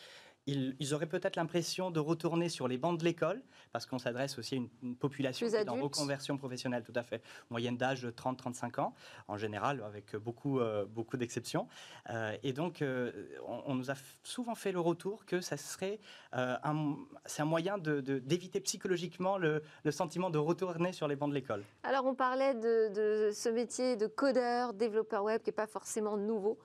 [0.47, 3.41] ils, auraient peut-être l'impression de retourner sur les bancs de l'école,
[3.73, 7.21] parce qu'on s'adresse aussi à une, population qui est en reconversion professionnelle, tout à fait.
[7.49, 8.93] Moyenne d'âge de 30-35 ans,
[9.27, 11.67] en général, avec beaucoup, euh, beaucoup d'exceptions.
[12.09, 13.11] Euh, et donc, euh,
[13.45, 15.99] on, nous a souvent fait le retour que ça serait
[16.31, 21.63] un, c'est un moyen d'éviter psychologiquement le, sentiment de retourner sur les bancs de l'école.
[21.83, 26.17] Alors, on parlait de, de ce métier de codeur, développeur web, qui n'est pas forcément
[26.17, 26.57] nouveau.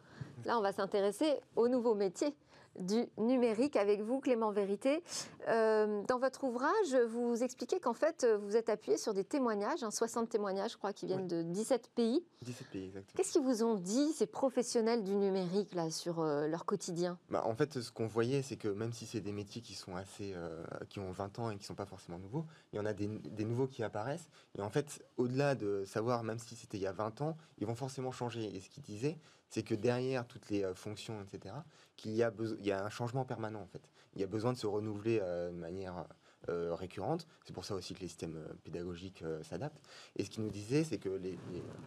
[0.44, 2.34] Là, on va s'intéresser au nouveau métier
[2.78, 5.02] du numérique avec vous, Clément Vérité.
[5.48, 10.28] Euh, dans votre ouvrage, vous expliquez qu'en fait, vous êtes appuyé sur des témoignages, 60
[10.28, 12.24] témoignages, je crois, qui viennent de 17 pays.
[12.42, 13.16] 17 pays, exactement.
[13.16, 17.18] Qu'est-ce qu'ils vous ont dit, ces professionnels du numérique, là, sur euh, leur quotidien?
[17.30, 19.96] Bah, En fait, ce qu'on voyait, c'est que même si c'est des métiers qui sont
[19.96, 22.80] assez, euh, qui ont 20 ans et qui ne sont pas forcément nouveaux, il y
[22.80, 24.28] en a des, des nouveaux qui apparaissent.
[24.56, 27.66] Et en fait, au-delà de savoir, même si c'était il y a 20 ans, ils
[27.66, 28.54] vont forcément changer.
[28.54, 31.54] Et ce qu'ils disaient, c'est que derrière toutes les fonctions, etc.,
[31.96, 32.30] qu'il y, a
[32.62, 33.82] il y a un changement permanent en fait.
[34.14, 36.06] Il y a besoin de se renouveler euh, de manière
[36.48, 37.26] euh, récurrente.
[37.44, 39.82] C'est pour ça aussi que les systèmes pédagogiques s'adaptent.
[40.16, 41.38] Et ce qu'ils nous disaient, c'est que les,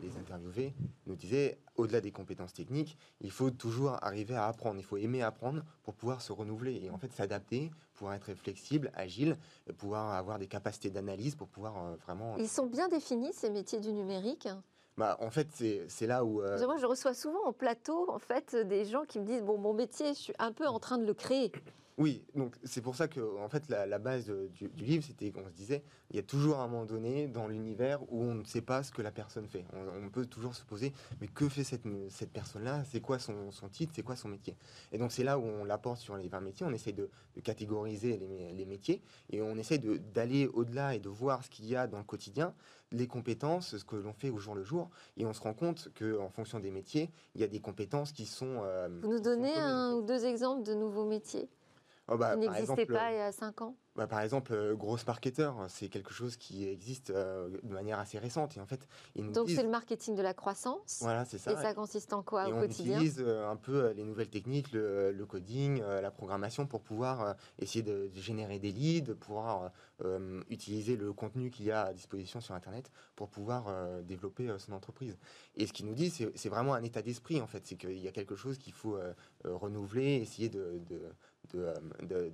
[0.02, 0.74] les, interviewés
[1.08, 4.80] nous disaient, au-delà des compétences techniques, il faut toujours arriver à apprendre.
[4.80, 8.92] Il faut aimer apprendre pour pouvoir se renouveler et en fait s'adapter, pouvoir être flexible,
[8.96, 9.38] agile,
[9.78, 12.38] pouvoir avoir des capacités d'analyse pour pouvoir vraiment.
[12.38, 14.48] Ils sont bien définis ces métiers du numérique?
[14.98, 15.48] Bah, en fait,
[15.88, 16.42] c'est là où.
[16.42, 19.58] Euh, Moi, je reçois souvent en plateau en fait, des gens qui me disent Bon,
[19.58, 21.52] mon métier, je suis un peu en train de le créer.
[21.98, 25.54] Oui, donc c'est pour ça que en fait la, base du, livre c'était qu'on se
[25.54, 28.84] disait il y a toujours un moment donné dans l'univers où on ne sait pas
[28.84, 29.64] ce que la personne fait.
[29.74, 32.84] On, peut toujours se poser mais que fait cette, cette personne-là?
[32.84, 33.94] C'est quoi son, son titre?
[33.96, 34.58] C'est quoi son métier?
[34.92, 36.66] Et donc c'est là où on l'apporte sur les 20 métiers.
[36.66, 37.10] On essaye de,
[37.44, 41.78] catégoriser les, les, métiers et on essaye d'aller au-delà et de voir ce qu'il y
[41.78, 42.54] a dans le quotidien,
[42.92, 44.90] les compétences, ce que l'on fait au jour le jour.
[45.16, 48.12] Et on se rend compte que en fonction des métiers, il y a des compétences
[48.12, 48.62] qui sont.
[48.64, 51.50] Euh, Vous nous donnez un ou deux exemples de nouveaux métiers?
[52.08, 55.08] Oh bah, qui n'existait pas il y a 5 ans bah, par exemple, euh, grosse
[55.08, 58.58] marketeur, c'est quelque chose qui existe euh, de manière assez récente.
[58.58, 60.98] Et en fait, Donc c'est le marketing de la croissance.
[61.00, 61.54] Voilà, c'est ça.
[61.54, 64.30] Et ça consiste en quoi et au on quotidien utilise euh, un peu les nouvelles
[64.30, 69.72] techniques, le, coding, la programmation pour pouvoir essayer de, générer des leads, pouvoir
[70.50, 73.66] utiliser le contenu qu'il y a à disposition sur Internet pour pouvoir
[74.04, 75.18] développer son entreprise.
[75.56, 77.66] Et ce qu'il nous dit, c'est vraiment un état d'esprit en fait.
[77.66, 79.00] C'est qu'il y a quelque chose qu'il faut
[79.44, 81.12] renouveler, essayer de euh,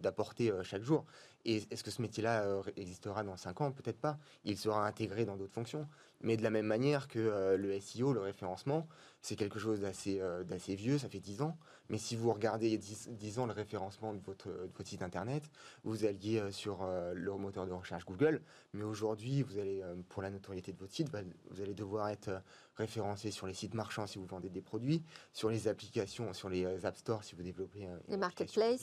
[0.02, 1.06] d'apporter euh, chaque jour.
[1.46, 3.72] Et est-ce que ce métier-là euh, existera dans 5 ans?
[3.72, 4.18] Peut-être pas.
[4.46, 5.88] Il sera intégré dans d'autres fonctions.
[6.22, 8.88] Mais de la même manière que le SEO, le référencement,
[9.24, 11.58] c'est quelque chose d'assez d'assez vieux, ça fait 10 ans.
[11.90, 15.02] Mais si vous regardez il y a 10, ans le référencement de votre, votre, site
[15.02, 15.42] internet,
[15.84, 18.44] vous alliez sur le moteur de recherche Google.
[18.74, 21.10] Mais aujourd'hui, vous allez, pour la notoriété de votre site,
[21.50, 22.44] vous allez devoir être
[22.76, 25.04] référencé sur les sites marchands si vous vendez des produits,
[25.34, 28.82] sur les applications, sur les App Store si vous développez les marketplaces.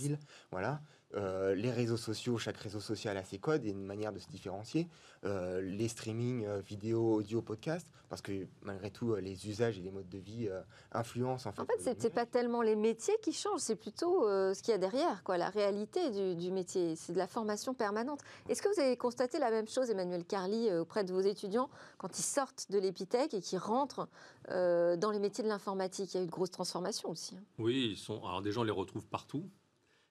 [0.50, 0.80] Voilà.
[1.14, 4.28] Euh, les réseaux sociaux, chaque réseau social a ses codes et une manière de se
[4.28, 4.88] différencier.
[5.24, 9.90] Euh, les streamings, euh, vidéo, audio, podcast, parce que malgré tout, les usages et les
[9.90, 10.48] modes de vie
[10.92, 11.62] influencent en fait.
[11.62, 14.78] En fait, c'est pas tellement les métiers qui changent, c'est plutôt ce qu'il y a
[14.78, 16.96] derrière, quoi, la réalité du, du métier.
[16.96, 18.20] C'est de la formation permanente.
[18.48, 22.18] Est-ce que vous avez constaté la même chose, Emmanuel Carly, auprès de vos étudiants, quand
[22.18, 26.22] ils sortent de l'épithèque et qu'ils rentrent dans les métiers de l'informatique Il y a
[26.22, 27.36] eu de grosses transformations aussi.
[27.36, 27.44] Hein.
[27.58, 28.24] Oui, ils sont.
[28.24, 29.48] Alors des gens les retrouvent partout.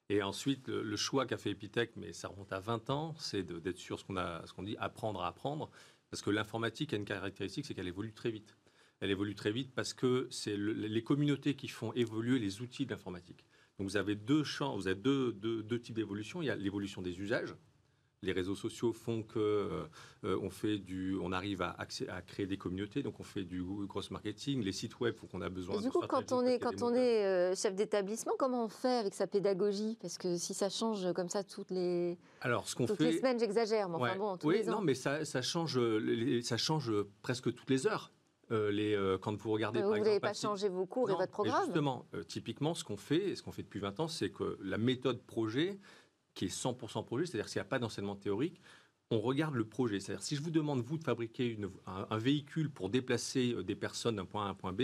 [0.10, 3.78] Et ensuite, le, choix qu'a fait Epitech, mais ça remonte à 20 ans, c'est d'être
[3.78, 4.16] sûr ce qu'on
[4.56, 5.70] qu'on dit apprendre à apprendre.
[6.10, 8.56] Parce que l'informatique a une caractéristique, c'est qu'elle évolue très vite.
[9.02, 12.92] Elle évolue très vite parce que c'est les communautés qui font évoluer les outils de
[12.92, 13.46] l'informatique.
[13.78, 16.42] Donc vous avez deux champs, vous avez deux types d'évolution.
[16.42, 17.54] Il y a l'évolution des usages,
[18.24, 19.88] les réseaux sociaux font que
[20.24, 23.64] euh, on fait du, on arrive à, à, créer des communautés, donc on fait du
[23.88, 24.64] cross marketing.
[24.64, 25.80] Les sites web, faut qu'on a besoin.
[25.80, 28.98] Et du coup, quand on est quand on est euh, chef d'établissement, comment on fait
[28.98, 29.98] avec sa pédagogie?
[30.02, 33.18] Parce que si ça change comme ça toutes les alors ce qu'on toutes fait, les
[33.18, 34.74] semaines, j'exagère, mais enfin bon, tous oui, les ans.
[34.74, 35.80] non, mais ça, ça change,
[36.42, 38.12] ça change presque toutes les heures.
[38.50, 39.82] Euh, les, quand vous regardez.
[39.82, 41.66] vous n'avez pas changé vos cours et votre programme.
[41.66, 44.78] Justement, typiquement, ce qu'on fait, et ce qu'on fait depuis 20 ans, c'est que la
[44.78, 45.78] méthode projet,
[46.38, 48.62] qui est 100% projet, c'est-à-dire s'il n'y a pas d'enseignement théorique,
[49.10, 50.00] on regarde le projet.
[50.00, 54.18] C'est-à-dire si je vous demande, vous, de fabriquer un, véhicule pour déplacer euh, des personnes
[54.18, 54.82] d'un point A à un point B,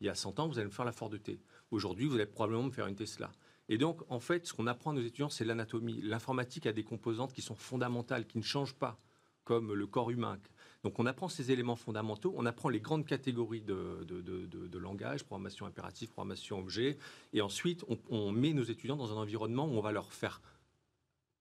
[0.00, 1.40] il y a 100 ans, vous allez me faire la Ford T.
[1.72, 3.32] Aujourd'hui, vous allez probablement me faire une Tesla.
[3.68, 6.00] Et donc, en fait, ce qu'on apprend à nos étudiants, c'est l'anatomie.
[6.02, 9.00] L'informatique a des composantes qui sont fondamentales, qui ne changent pas,
[9.44, 10.38] comme le corps humain.
[10.84, 15.66] Donc, on apprend ces éléments fondamentaux, on apprend les grandes catégories de, de, langage, programmation
[15.66, 16.98] impérative, programmation objet,
[17.32, 20.42] et ensuite, on, on met nos étudiants dans un environnement où on va leur faire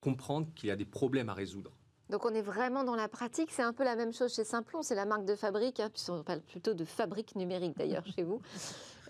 [0.01, 1.71] comprendre qu'il y a des problèmes à résoudre.
[2.09, 3.51] Donc on est vraiment dans la pratique.
[3.51, 4.81] C'est un peu la même chose chez Simplon.
[4.81, 8.41] C'est la marque de fabrique, hein, on parle plutôt de fabrique numérique d'ailleurs chez vous.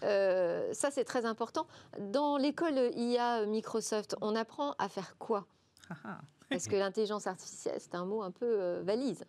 [0.04, 1.68] Euh, ça c'est très important.
[2.00, 5.46] Dans l'école IA Microsoft, on apprend à faire quoi?
[5.92, 6.22] Ah, ah.
[6.50, 9.24] Est-ce que l'intelligence artificielle, c'est un mot un peu euh, valise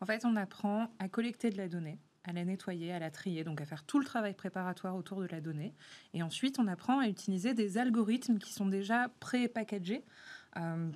[0.00, 3.44] En fait, on apprend à collecter de la donnée, à la nettoyer, à la trier,
[3.44, 5.74] donc à faire tout le travail préparatoire autour de la donnée.
[6.14, 10.04] Et ensuite, on apprend à utiliser des algorithmes qui sont déjà pré-packagés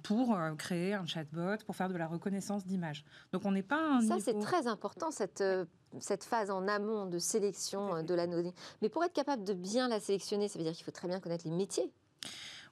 [0.03, 3.05] pour euh, créer un chatbot, pour faire de la reconnaissance d'image.
[3.33, 5.65] Donc on n'est pas un Ça, c'est très important, cette, euh,
[6.01, 8.55] cette phase en amont de sélection de la donnée.
[8.81, 11.21] Mais pour être capable de bien la sélectionner, ça veut dire qu'il faut très bien
[11.21, 11.93] connaître les métiers.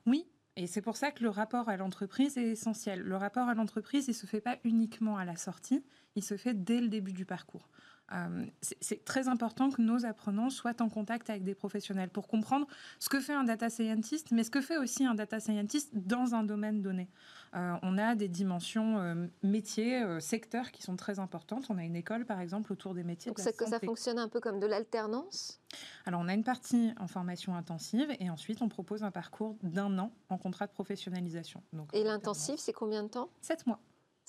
[0.07, 3.01] Oui, et c'est pour ça que le rapport à l'entreprise est essentiel.
[3.01, 5.85] Le rapport à l'entreprise, il ne se fait pas uniquement à la sortie,
[6.17, 7.69] il se fait dès le début du parcours.
[8.13, 12.67] Euh, c'est très important que nos apprenants soient en contact avec des professionnels pour comprendre
[12.99, 16.35] ce que fait un data scientist, mais ce que fait aussi un data scientist dans
[16.35, 17.09] un domaine donné.
[17.55, 21.67] Euh, on a des dimensions euh, métiers, secteurs qui sont très importantes.
[21.69, 23.31] On a une école, par exemple, autour des métiers.
[23.31, 25.61] Donc, de que ça fonctionne un peu comme de l'alternance?
[26.05, 29.99] Alors, on a une partie en formation intensive et ensuite, on propose un parcours d'un
[29.99, 31.63] an en contrat de professionnalisation.
[31.73, 33.31] Donc, et l'intensif, c'est combien de temps?
[33.41, 33.81] Sept mois.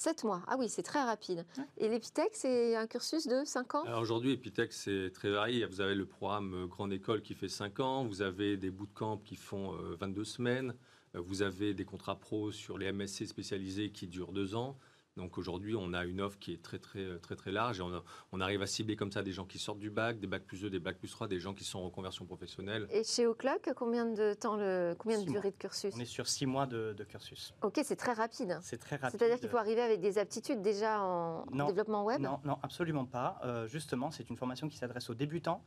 [0.01, 0.41] 7 mois.
[0.47, 1.45] Ah oui, c'est très rapide.
[1.77, 3.99] Et l'Epitech, c'est un cursus de 5 ans?
[3.99, 5.63] Aujourd'hui, Epitech, c'est très varié.
[5.67, 9.17] Vous avez le programme euh, Grande École qui fait 5 ans, vous avez des bootcamps
[9.17, 10.73] qui font 22 euh, semaines,
[11.15, 14.75] euh, vous avez des contrats pro sur les MSC spécialisés qui durent 2 ans.
[15.17, 17.83] Donc aujourd'hui, on a une offre qui est très très très très large et
[18.31, 20.61] on, arrive à cibler comme ça des gens qui sortent du bac, des bacs plus
[20.61, 22.87] 2, des bacs plus 3, des gens qui sont en reconversion professionnelle.
[22.91, 25.93] Et chez O'Clock, combien de temps, le, combien de durée de cursus?
[25.95, 27.53] On est sur 6 mois de, cursus.
[27.61, 28.57] Ok, c'est très rapide.
[28.61, 29.19] C'est très rapide.
[29.19, 32.21] C'est-à-dire qu'il faut arriver avec des aptitudes déjà en développement web?
[32.21, 33.39] Non, non, absolument pas.
[33.43, 35.63] Euh, justement, c'est une formation qui s'adresse aux débutants,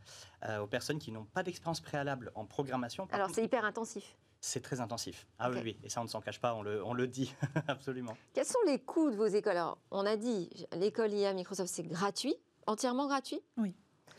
[0.49, 3.07] euh, aux personnes qui n'ont pas d'expérience préalable en programmation.
[3.13, 4.17] Alors c'est hyper intensif.
[4.47, 5.27] C'est très intensif.
[5.39, 7.35] Ah oui, oui, et ça on ne s'en cache pas, on le, on le dit
[7.67, 8.15] absolument.
[8.35, 9.57] Quels sont les coûts de vos écoles?
[9.57, 13.41] Alors, on a dit, l'école IA Microsoft, c'est gratuit, entièrement gratuit?
[13.57, 13.75] Oui.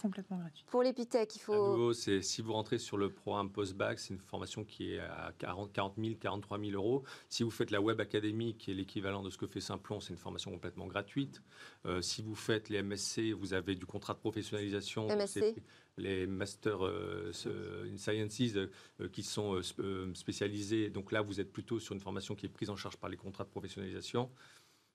[0.05, 0.65] Complètement gratuite.
[0.67, 1.53] Pour l'épithèque, il faut.
[1.53, 4.99] À nouveau, c'est si vous rentrez sur le programme post-bac, c'est une formation qui est
[4.99, 7.03] à 40, 40 000, 43 000 euros.
[7.27, 10.13] Si vous faites la Web Academy, qui est l'équivalent de ce que fait Simplon, c'est
[10.13, 11.41] une formation complètement gratuite.
[11.85, 15.07] Euh, si vous faites les MSC, vous avez du contrat de professionnalisation.
[15.07, 15.55] MSC
[15.97, 17.31] les Master euh,
[17.89, 19.61] in Sciences euh, qui sont
[20.13, 20.89] spécialisés.
[20.89, 23.17] Donc là, vous êtes plutôt sur une formation qui est prise en charge par les
[23.17, 24.29] contrats de professionnalisation.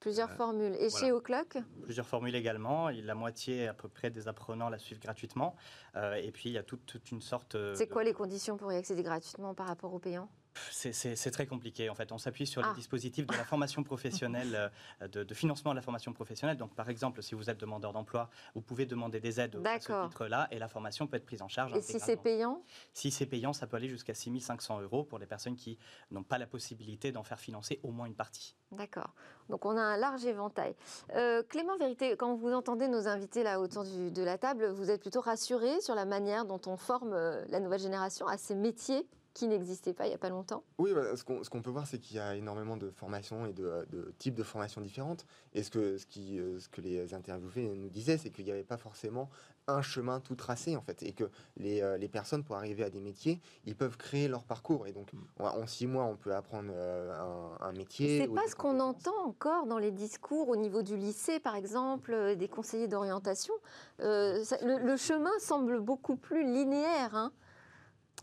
[0.00, 0.74] Plusieurs formules.
[0.80, 2.88] Et chez O'Clock Plusieurs formules également.
[2.88, 5.54] La moitié à peu près des apprenants la suivent gratuitement.
[5.96, 7.56] Euh, et puis il y a toute, une sorte.
[7.74, 10.30] C'est quoi les conditions pour y accéder gratuitement par rapport aux payants?
[10.70, 12.12] C'est très compliqué en fait.
[12.12, 12.74] On s'appuie sur les ah.
[12.74, 14.70] dispositifs de la formation professionnelle,
[15.02, 16.56] euh, de, financement de la formation professionnelle.
[16.56, 20.06] Donc par exemple, si vous êtes demandeur d'emploi, vous pouvez demander des aides à ce
[20.06, 21.74] titre-là et la formation peut être prise en charge.
[21.74, 22.62] Et si c'est payant?
[22.92, 25.78] Si c'est payant, ça peut aller jusqu'à 6500 euros pour les personnes qui
[26.10, 28.56] n'ont pas la possibilité d'en faire financer au moins une partie.
[28.72, 29.14] D'accord.
[29.48, 30.74] Donc on a un large éventail.
[31.14, 35.00] Euh, Clément Vérité, quand vous entendez nos invités là autour de la table, vous êtes
[35.00, 39.06] plutôt rassuré sur la manière dont on forme euh, la nouvelle génération à ces métiers?
[39.34, 41.98] Qui n'existait pas il n'y a pas longtemps Oui, bah, ce qu'on peut voir, c'est
[41.98, 43.86] qu'il y a énormément de formations et de,
[44.18, 45.24] types de formations différentes.
[45.54, 48.50] Et ce que, ce, qui, euh, ce que les interviewés nous disaient, c'est qu'il n'y
[48.50, 49.30] avait pas forcément
[49.68, 51.02] un chemin tout tracé, en fait.
[51.04, 54.42] Et que les, euh, les, personnes, pour arriver à des métiers, ils peuvent créer leur
[54.44, 54.86] parcours.
[54.88, 55.42] Et donc, mm.
[55.42, 58.22] en six mois, on peut apprendre euh, un, un, métier.
[58.22, 62.34] C'est pas ce qu'on entend encore dans les discours au niveau du lycée, par exemple,
[62.36, 63.54] des conseillers d'orientation.
[64.00, 67.14] le, le, chemin semble beaucoup plus linéaire.
[67.14, 67.32] Hein.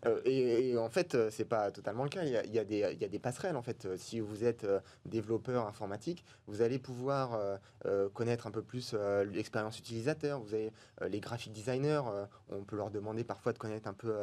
[0.05, 2.23] Euh, et, en fait, euh, c'est pas totalement le cas.
[2.23, 3.85] Il y, a, des, passerelles en fait.
[3.85, 4.65] Euh, si vous êtes
[5.05, 7.39] développeur informatique, vous allez pouvoir
[8.13, 8.95] connaître un peu plus
[9.31, 10.39] l'expérience utilisateur.
[10.39, 10.71] Vous avez
[11.07, 12.01] les graphic designers,
[12.51, 14.13] on peut leur demander parfois de connaître un peu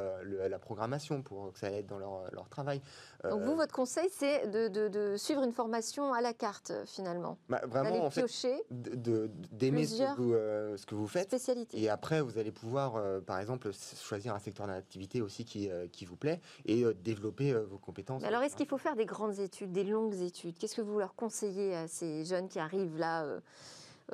[0.49, 2.81] la programmation pour que ça aide dans leur, leur travail.
[3.23, 7.39] Donc vous, votre conseil, c'est de, de, suivre une formation à la carte finalement.
[7.49, 8.25] Bah, vraiment, en fait,
[8.71, 11.29] d'aimer ce, ce, que vous faites.
[11.29, 11.81] Spécialité.
[11.81, 16.05] Et après, vous allez pouvoir, par exemple, choisir un secteur d'activité aussi qui euh, qui,
[16.05, 18.25] vous plaît et euh, développer euh, vos compétences.
[18.25, 20.59] alors, est-ce qu'il faut faire des grandes études, des longues études?
[20.59, 23.27] Qu'est-ce que vous leur conseillez à ces jeunes qui arrivent là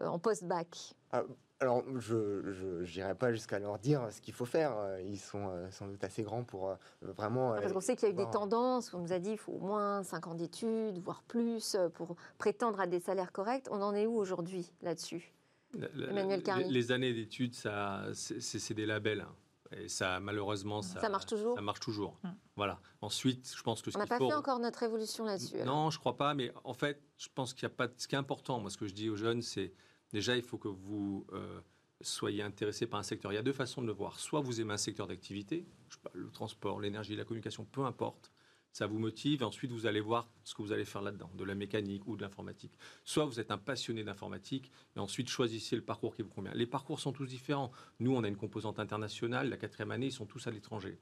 [0.00, 0.94] en post-bac?
[1.12, 1.22] Ah,
[1.60, 4.74] alors, je n'irai pas jusqu'à leur dire ce qu'il faut faire.
[5.04, 7.52] Ils sont sans doute assez grands pour vraiment.
[7.52, 8.92] parce qu'on sait qu'il y a eu des tendances.
[8.94, 12.80] On nous a dit qu'il faut au moins 5 ans d'études, voire plus, pour prétendre
[12.80, 13.66] à des salaires corrects.
[13.70, 15.32] On en est où aujourd'hui là-dessus?
[15.74, 16.68] Emmanuel Carly.
[16.68, 19.20] Les années d'études, c'est des labels.
[19.20, 19.34] Hein.
[19.72, 21.54] Et ça, malheureusement, ça, ça marche toujours.
[21.54, 22.18] Ça marche toujours.
[22.24, 22.34] Hum.
[22.56, 22.80] Voilà.
[23.02, 25.58] Ensuite, je pense que on n'a pas fait encore notre évolution là-dessus.
[25.64, 26.34] Non, je crois pas.
[26.34, 27.86] Mais en fait, je pense qu'il y a pas.
[27.96, 29.72] Ce qui est important, moi, ce que je dis aux jeunes, c'est
[30.12, 31.60] déjà, il faut que vous euh,
[32.00, 33.32] soyez intéressé par un secteur.
[33.32, 34.18] Il y a deux façons de le voir.
[34.18, 35.66] Soit vous aimez un secteur d'activité,
[36.12, 38.30] le transport, l'énergie, la communication, peu importe
[38.72, 41.44] ça vous motive, et ensuite vous allez voir ce que vous allez faire là-dedans, de
[41.44, 42.72] la mécanique ou de l'informatique.
[43.04, 46.52] Soit vous êtes un passionné d'informatique, et ensuite choisissez le parcours qui vous convient.
[46.54, 47.72] Les parcours sont tous différents.
[47.98, 50.98] Nous, on a une composante internationale, la quatrième année, ils sont tous à l'étranger.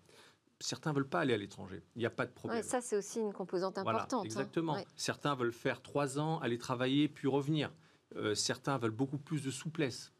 [0.60, 1.82] Certains veulent pas aller à l'étranger.
[1.94, 2.62] Il n'y a pas de problème.
[2.62, 4.10] ça, c'est aussi une composante importante.
[4.10, 4.24] Voilà, hein.
[4.24, 4.76] exactement.
[4.96, 7.70] Certains veulent faire trois ans, aller travailler, puis revenir.
[8.16, 10.12] Euh, certains veulent beaucoup plus de souplesse.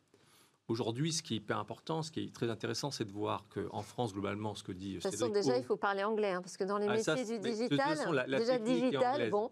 [0.68, 3.81] Aujourd'hui, ce qui est hyper important, ce qui est très intéressant, c'est de voir qu'en
[3.81, 6.59] France, globalement, ce que dit De toute façon, déjà, il faut parler anglais, hein, parce
[6.59, 9.50] que dans les ah, métiers du digital, déjà digital, bon...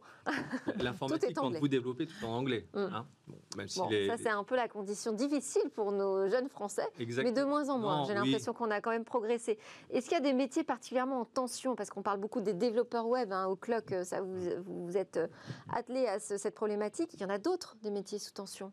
[0.78, 2.66] L'informatique, quand vous développez, tout en anglais.
[2.74, 2.78] Mm.
[2.78, 3.06] Hein.
[3.56, 7.44] même si Ça, c'est un peu la condition difficile pour nos jeunes Français, mais de
[7.44, 8.04] moins en moins.
[8.04, 9.58] J'ai l'impression qu'on a quand même progressé.
[9.90, 11.76] Est-ce qu'il y a des métiers particulièrement en tension?
[11.76, 15.28] Parce qu'on parle beaucoup des développeurs web, hein, au clock, ça, vous, vous êtes euh,
[15.72, 17.14] attelé à cette problématique.
[17.14, 18.70] Il y en a d'autres, des métiers sous tension?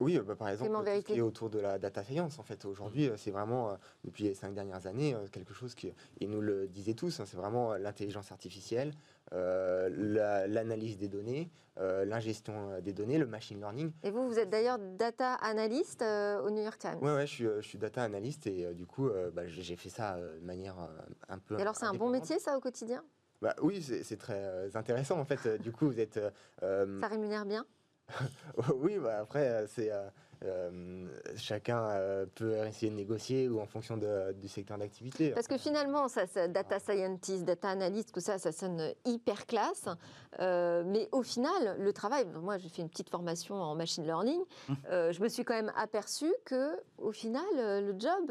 [0.00, 2.64] Oui, bah, par exemple, tout ce qui est autour de la data science, en fait,
[2.64, 6.26] aujourd'hui, euh, c'est vraiment, euh, depuis les cinq dernières années, euh, quelque chose qui, et
[6.26, 8.92] nous le disaient tous, hein, c'est vraiment l'intelligence artificielle,
[9.32, 13.92] l'analyse des données, l'ingestion des données, le machine learning.
[14.02, 17.44] Et vous, vous êtes d'ailleurs data analyst au New York Times Oui, ouais, je, suis,
[17.44, 20.76] je suis data analyst et du coup, bah, j'ai fait ça de manière
[21.28, 21.58] un peu.
[21.58, 23.02] Et alors, c'est un bon métier, ça, au quotidien?
[23.42, 25.60] Bah, Oui, c'est très intéressant, en fait.
[25.60, 26.20] du coup, vous êtes.
[26.60, 27.66] ça rémunère bien?
[28.74, 30.08] oui, bah après, euh, c'est euh,
[30.44, 31.88] euh, chacun
[32.34, 35.30] peut essayer de négocier ou en fonction du secteur d'activité.
[35.30, 39.88] Parce que finalement, ça, data scientist, data analyst, tout ça, ça sonne hyper classe.
[40.38, 44.42] mais au final, le travail, moi j'ai fait une petite formation en machine learning,
[44.90, 48.30] je me suis quand même aperçu que au final, le job,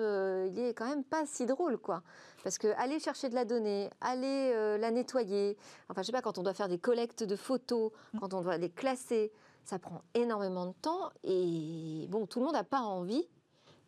[0.54, 2.04] il est quand même pas si drôle, quoi.
[2.44, 5.58] Parce que aller chercher de la donnée, aller la nettoyer,
[5.90, 8.20] enfin je sais pas, quand on doit faire des collectes de photos, hum.
[8.20, 9.32] quand on doit les classer,
[9.66, 13.26] ça prend énormément de temps et bon, tout le monde n'a pas envie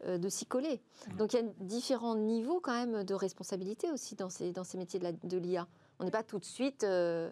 [0.05, 0.81] euh, de s'y coller.
[1.17, 4.77] Donc il y a différents niveaux quand même de responsabilité aussi dans ces, dans ces
[4.77, 5.67] métiers de l'IA.
[5.99, 6.83] On n'est pas tout de suite...
[6.83, 7.31] Euh,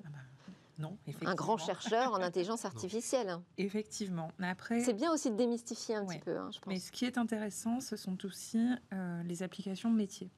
[0.80, 3.38] Non, Un grand chercheur en intelligence artificielle.
[3.58, 4.32] Effectivement.
[4.40, 6.74] Après, c'est bien aussi de démystifier un petit peu, hein, je pense.
[6.74, 8.60] Mais ce qui est intéressant, ce sont aussi
[9.26, 10.32] les applications métiers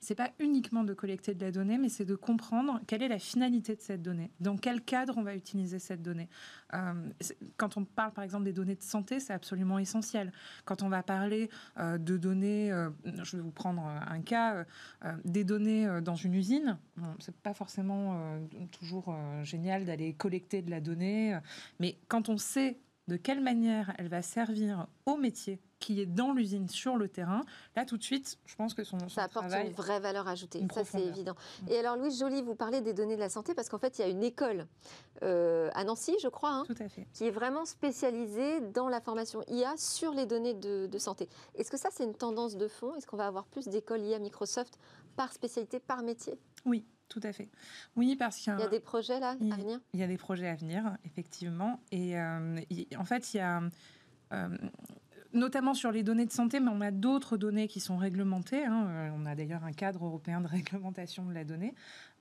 [0.00, 3.18] c'est pas uniquement de collecter de la donnée, mais c'est de comprendre quelle est la
[3.18, 6.28] finalité de cette donnée, dans quel cadre on va utiliser cette donnée.
[6.74, 7.10] Euh,
[7.56, 10.32] quand on parle par exemple des données de santé, c'est absolument essentiel.
[10.64, 12.90] Quand on va parler euh, de données, euh,
[13.22, 14.64] je vais vous prendre un cas,
[15.24, 18.38] des données dans une usine, bon, c'est pas forcément
[18.70, 21.38] toujours génial d'aller collecter de la donnée,
[21.80, 26.32] mais quand on sait de quelle manière elle va servir au métier qui est dans
[26.32, 27.42] l'usine sur le terrain,
[27.76, 30.66] là tout de suite, je pense que son, son ça apporte une vraie valeur ajoutée.
[30.74, 31.34] Ça c'est évident.
[31.62, 31.68] Mm.
[31.68, 34.02] Et alors Louise Joly, vous parlez des données de la santé parce qu'en fait il
[34.02, 34.66] y a une école
[35.22, 36.64] euh, à Nancy, je crois, hein,
[37.12, 41.28] qui est vraiment spécialisée dans la formation IA sur les données de, santé.
[41.54, 42.94] Est-ce que ça c'est une tendance de fond?
[42.96, 44.78] Est-ce qu'on va avoir plus d'écoles IA Microsoft
[45.16, 46.34] par spécialité, par métier?
[46.64, 47.48] Oui, tout à fait.
[47.94, 49.80] Oui, parce qu'il y, a des projets là à venir?
[49.92, 51.80] Il y a des projets à venir, effectivement.
[51.92, 52.60] Et euh,
[52.96, 53.62] en fait, il y a
[54.32, 54.48] euh,
[55.38, 58.64] notamment sur les données de santé, mais on a d'autres données qui sont réglementées.
[58.64, 58.86] Hein.
[58.88, 61.74] Euh, on a d'ailleurs un cadre européen de réglementation de la donnée.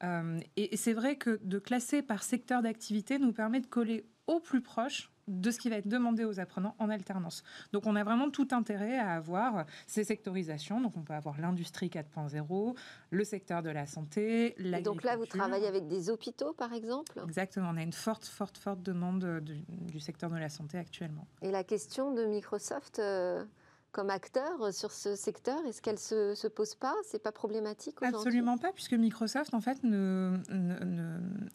[0.04, 4.40] Euh, et c'est vrai que de classer par secteur d'activité nous permet de coller au
[4.40, 7.44] plus proche de ce qui va être demandé aux apprenants en alternance.
[7.74, 10.82] Donc on a vraiment tout intérêt à avoir ces sectorisations.
[10.82, 12.76] Donc on peut avoir l'industrie 4.0,
[13.12, 14.94] le secteur de la santé, l'agriculture.
[14.94, 17.20] Donc là, vous travaillez avec des hôpitaux, par exemple?
[17.24, 17.72] Exactement.
[17.74, 21.28] On a une forte, forte, forte demande du, secteur de la santé actuellement.
[21.42, 23.44] Et la question de Microsoft euh,
[23.92, 25.66] comme acteur sur ce secteur?
[25.66, 26.94] Est-ce qu'elle se, se pose pas?
[27.04, 30.38] C'est pas problématique Absolument pas, puisque Microsoft en fait ne,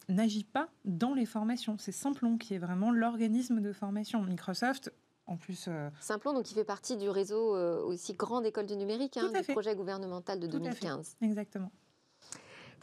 [0.09, 1.77] n'agit pas dans les formations.
[1.79, 4.21] C'est Simplon qui est vraiment l'organisme de formation.
[4.21, 4.91] Microsoft
[5.25, 5.65] en plus.
[5.67, 5.89] Euh...
[5.99, 9.53] Simplon, donc, qui fait partie du réseau euh, aussi grand d'écoles du numérique, hein, du
[9.53, 11.17] projet gouvernemental de 2015.
[11.21, 11.71] Exactement.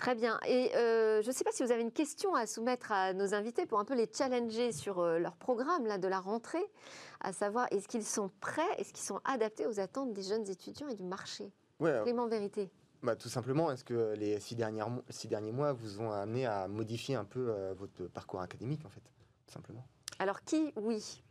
[0.01, 0.40] Très bien.
[0.46, 3.34] Et euh, je ne sais pas si vous avez une question à soumettre à nos
[3.34, 6.64] invités pour un peu les challenger sur euh, leur programme là, de la rentrée,
[7.20, 10.88] à savoir est-ce qu'ils sont prêts, est-ce qu'ils sont adaptés aux attentes des jeunes étudiants
[10.88, 11.53] et du marché?
[11.80, 12.70] Ouais, Clément Vérité.
[13.03, 16.66] Bah, tout simplement, est-ce que les six, dernières, six derniers mois vous ont amené à
[16.66, 19.03] modifier un peu euh, votre parcours académique, en fait,
[19.46, 19.86] tout simplement?
[20.18, 21.22] Alors qui, oui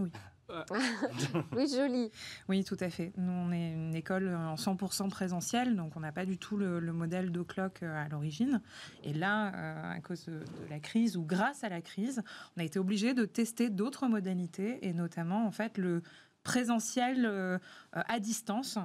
[0.00, 0.10] Oui.
[1.56, 2.10] oui, joli.
[2.48, 3.12] Oui, tout à fait.
[3.16, 6.80] Nous, on est une école en 100% présentielle, donc on n'a pas du tout le,
[6.92, 8.60] modèle d'Oclock euh, à l'origine.
[9.04, 12.22] Et là, euh, à cause de, la crise, ou grâce à la crise,
[12.56, 16.02] on a été obligé de tester d'autres modalités, et notamment, en fait, le
[16.42, 17.58] présentiel euh,
[17.92, 18.78] à distance.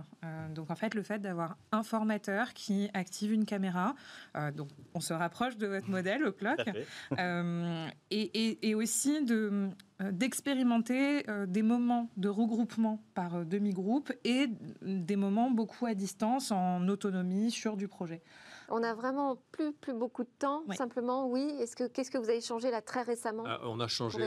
[0.53, 3.95] donc en fait, le fait d'avoir un formateur qui active une caméra,
[4.55, 6.59] donc on se rapproche de votre modèle au clock,
[8.11, 9.69] et, et, aussi de
[10.11, 14.47] d'expérimenter euh, des moments de regroupement par euh, demi-groupe et
[14.81, 18.21] des moments beaucoup à distance en autonomie sur du projet.
[18.69, 21.55] On n'a vraiment plus, plus beaucoup de temps, simplement, oui.
[21.59, 24.19] Est-ce que, qu'est-ce que vous avez changé là très récemment ah, On a changé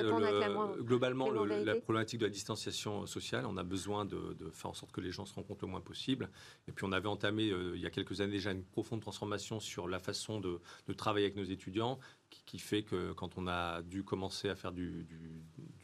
[0.81, 3.47] globalement la problématique de la distanciation sociale.
[3.47, 6.29] On a besoin de, faire en sorte que les gens se rencontrent le moins possible.
[6.67, 9.89] Et puis on avait entamé il y a quelques années déjà une profonde transformation sur
[9.89, 11.99] la façon de, de travailler avec nos étudiants
[12.47, 15.07] qui, fait que quand on a dû commencer à faire du,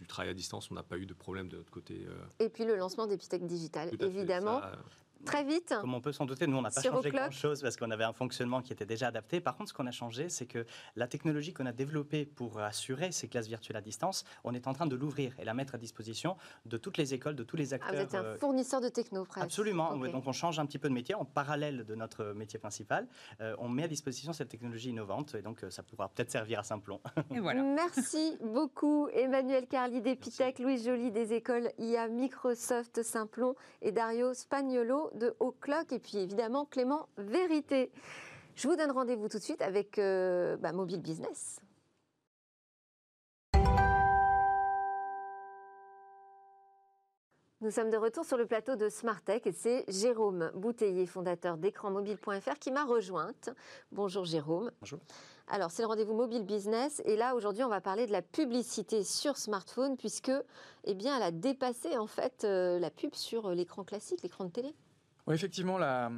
[0.08, 2.04] travail à distance, on n'a pas eu de problème de notre côté.
[2.06, 2.44] Euh.
[2.44, 4.60] Et puis le lancement d'Epitech Digital, évidemment
[5.24, 5.74] très vite.
[5.80, 8.12] Comme on peut s'en douter, nous, on n'a pas changé grand-chose parce qu'on avait un
[8.12, 9.40] fonctionnement qui était déjà adapté.
[9.40, 10.66] Par contre, ce qu'on a changé, c'est que
[10.96, 14.72] la technologie qu'on a développée pour assurer ces classes virtuelles à distance, on est en
[14.72, 17.74] train de l'ouvrir et la mettre à disposition de toutes les écoles, de tous les
[17.74, 17.90] acteurs.
[17.92, 19.44] Ah, vous êtes un euh, fournisseur de techno, presque.
[19.44, 19.96] Absolument.
[19.96, 23.06] Donc, on change un petit peu de métier en parallèle de notre métier principal.
[23.40, 26.60] Euh, on met à disposition cette technologie innovante et donc euh, ça pourra peut-être servir
[26.60, 27.00] à Simplon.
[27.34, 27.62] Et voilà.
[27.74, 35.10] Merci beaucoup, Emmanuel Carly d'Epitech, Louis Joly des écoles IA Microsoft Simplon et Dario Spagnolo
[35.14, 37.90] de O'Clock et puis évidemment Clément Vérité.
[38.54, 41.60] Je vous donne rendez-vous tout de suite avec euh, bah, Mobile Business.
[47.64, 52.58] Nous sommes de retour sur le plateau de Smartech et c'est Jérôme Bouteiller, fondateur d'écranmobile.fr,
[52.60, 53.48] qui m'a rejointe.
[53.90, 54.70] Bonjour Jérôme.
[54.82, 54.98] Bonjour.
[55.48, 57.00] Alors, c'est le rendez-vous mobile business.
[57.06, 60.32] Et là, aujourd'hui, on va parler de la publicité sur smartphone, puisque,
[60.84, 64.50] eh bien, elle a dépassé, en fait, euh, la pub sur l'écran classique, l'écran de
[64.50, 64.74] télé.
[65.26, 66.10] Oui, effectivement, la,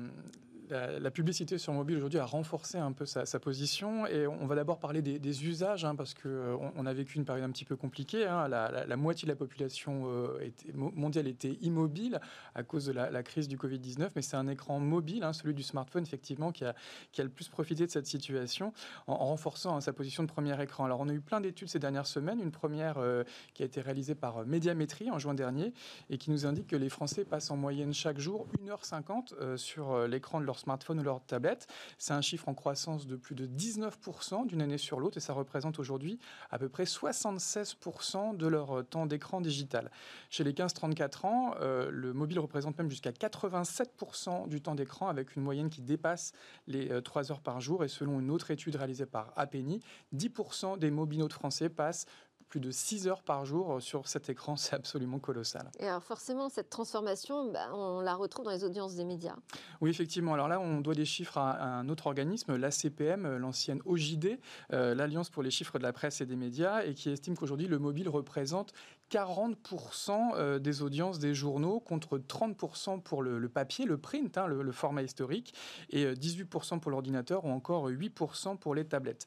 [0.70, 4.06] la, publicité sur mobile aujourd'hui a renforcé un peu sa, position.
[4.06, 7.24] Et on va d'abord parler des, usages, hein, parce qu'on euh, on a vécu une
[7.24, 8.26] période un petit peu compliquée.
[8.26, 8.48] Hein.
[8.48, 12.20] La, moitié de la population euh, mondiale était immobile
[12.54, 15.62] à cause de la, crise du Covid-19, mais c'est un écran mobile, hein, celui du
[15.62, 16.74] smartphone, effectivement, qui a,
[17.12, 18.72] qui a, le plus profité de cette situation
[19.06, 20.84] en, renforçant sa position de premier écran.
[20.84, 22.40] Alors, on a eu plein d'études ces dernières semaines.
[22.40, 25.72] Une première euh, qui a été réalisée par Médiamétrie en juin dernier
[26.10, 30.40] et qui nous indique que les Français passent en moyenne chaque jour 1h50 sur l'écran
[30.40, 31.66] de leur smartphone ou leur tablette.
[31.98, 35.32] C'est un chiffre en croissance de plus de 19% d'une année sur l'autre et ça
[35.32, 36.18] représente aujourd'hui
[36.50, 39.90] à peu près 76% de leur temps d'écran digital.
[40.30, 45.36] Chez les 15-34 ans, euh, le mobile représente même jusqu'à 87% du temps d'écran avec
[45.36, 46.32] une moyenne qui dépasse
[46.66, 49.80] les 3 heures par jour et selon une autre étude réalisée par APNI,
[50.14, 52.06] 10% des mobinotes français passent
[52.48, 55.70] plus de 6 heures par jour euh, sur cet écran, c'est absolument colossal.
[55.78, 59.36] Et alors forcément, cette transformation, bah, on la retrouve dans les audiences des médias.
[59.80, 60.34] Oui, effectivement.
[60.34, 64.38] Alors là, on doit des chiffres à, un autre organisme, l'ACPM, euh, l'ancienne OJD,
[64.72, 67.66] euh, l'Alliance pour les chiffres de la presse et des médias, et qui estime qu'aujourd'hui,
[67.66, 68.72] le mobile représente
[69.10, 75.02] 40% des audiences des journaux contre 30% pour le, papier, le print, hein, le, format
[75.02, 75.54] historique,
[75.90, 79.26] et 18% pour l'ordinateur ou encore 8% pour les tablettes.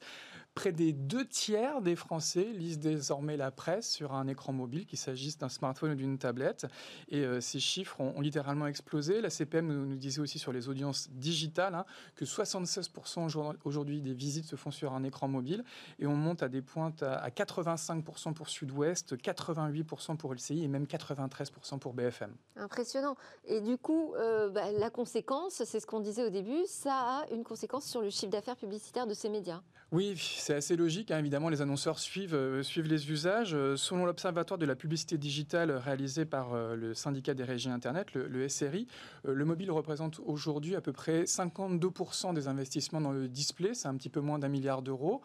[0.54, 4.98] Près des deux tiers des Français lisent désormais la presse sur un écran mobile, qu'il
[4.98, 6.66] s'agisse d'un smartphone ou d'une tablette.
[7.08, 9.20] Et euh, ces chiffres ont, littéralement explosé.
[9.20, 11.84] La CPM nous, disait aussi sur les audiences digitales hein,
[12.16, 15.64] que 76% aujourd'hui des visites se font sur un écran mobile.
[16.00, 20.84] Et on monte à des pointes à, 85% pour Sud-Ouest, 88% pour LCI et même
[20.84, 22.34] 93% pour BFM.
[22.56, 23.14] Impressionnant.
[23.44, 27.26] Et du coup, euh, bah, la conséquence, c'est ce qu'on disait au début, ça a
[27.32, 29.62] une conséquence sur le chiffre d'affaires publicitaire de ces médias.
[29.92, 31.10] Oui, c'est assez logique.
[31.10, 31.18] Hein.
[31.18, 33.54] Évidemment, les annonceurs suivent, euh, les usages.
[33.54, 38.14] Euh, selon l'Observatoire de la publicité digitale réalisé par euh, le syndicat des régies Internet,
[38.14, 38.86] le, SRI,
[39.24, 43.74] le mobile représente aujourd'hui à peu près 52% des investissements dans le display.
[43.74, 45.20] C'est un petit peu moins d'un milliard d'euros.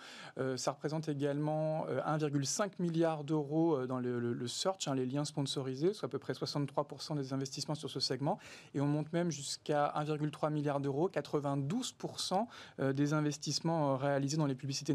[0.58, 6.10] ça représente également 1,5 milliard d'euros dans le, search, hein, les liens sponsorisés, soit à
[6.10, 8.38] peu près 63% des investissements sur ce segment.
[8.74, 12.46] Et on monte même jusqu'à 1,3 milliard d'euros, 92%
[12.94, 14.94] des investissements réalisés dans les publicités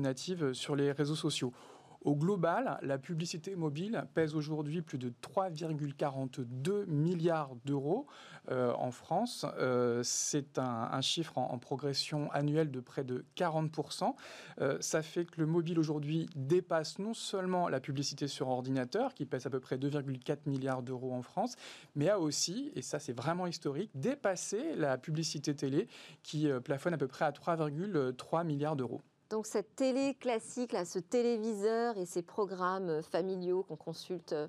[0.52, 1.52] sur les réseaux sociaux.
[2.02, 8.06] Au global, la publicité mobile pèse aujourd'hui plus de 3,42 milliards d'euros
[8.50, 9.44] euh, en France.
[9.58, 14.14] Euh, c'est un, chiffre en, progression annuelle de près de 40%.
[14.62, 19.26] Euh, ça fait que le mobile aujourd'hui dépasse non seulement la publicité sur ordinateur, qui
[19.26, 21.56] pèse à peu près 2,4 milliards d'euros en France,
[21.96, 25.86] mais a aussi, et ça c'est vraiment historique, dépassé la publicité télé,
[26.22, 29.02] qui plafonne à peu près à 3,3 milliards d'euros.
[29.30, 34.48] Donc cette télé classique, ce téléviseur et ces programmes familiaux qu'on consulte euh,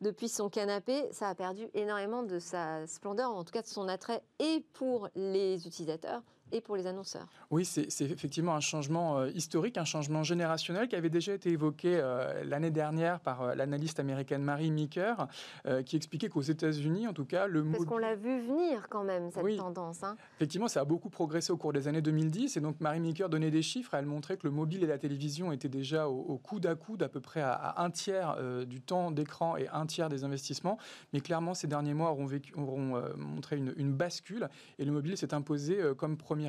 [0.00, 3.88] depuis son canapé, ça a perdu énormément de sa splendeur, en tout cas de son
[3.88, 6.22] attrait, et pour les utilisateurs,
[6.52, 7.26] et pour les annonceurs.
[7.50, 11.96] Oui, c'est effectivement un changement euh, historique, un changement générationnel qui avait déjà été évoqué
[11.96, 15.26] euh, l'année dernière par euh, l'analyste américaine Marie Meeker,
[15.86, 19.30] qui expliquait qu'aux États-Unis, en tout cas, le Parce qu'on l'a vu venir quand même,
[19.30, 20.02] cette tendance.
[20.02, 20.16] Hein.
[20.36, 22.56] Effectivement, ça a beaucoup progressé au cours des années 2010.
[22.56, 23.94] Et donc, Marie Meeker donnait des chiffres.
[23.94, 27.08] Elle montrait que le mobile et la télévision étaient déjà au, coude à coude, à
[27.08, 28.36] peu près à, un tiers
[28.66, 30.78] du temps d'écran et un tiers des investissements.
[31.12, 34.48] Mais clairement, ces derniers mois auront, vécu, auront montré une, une, bascule.
[34.78, 36.41] Et le mobile s'est imposé comme premier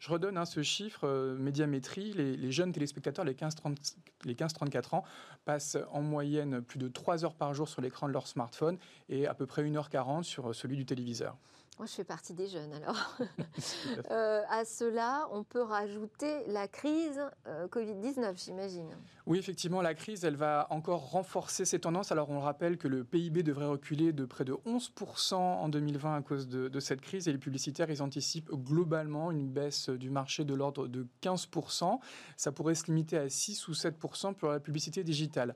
[0.00, 5.04] Je redonne hein, ce chiffre, euh, médiamétrie, les, jeunes téléspectateurs, les 15-34 ans,
[5.44, 8.78] passent en moyenne plus de 3 heures par jour sur l'écran de leur smartphone
[9.08, 11.36] et à peu près 1h40 sur celui du téléviseur.
[11.78, 13.16] Moi, je fais partie des jeunes alors.
[14.10, 18.88] Euh, à cela, on peut rajouter la crise euh, Covid-19, j'imagine.
[19.26, 22.12] Oui, effectivement, la crise, elle va encore renforcer ces tendances.
[22.12, 26.22] Alors, on rappelle que le PIB devrait reculer de près de 11% en 2020 à
[26.22, 30.44] cause de, de, cette crise et les publicitaires, ils anticipent globalement une baisse du marché
[30.44, 31.98] de l'ordre de 15%.
[32.36, 35.54] Ça pourrait se limiter à 6 ou 7% pour la publicité digitale.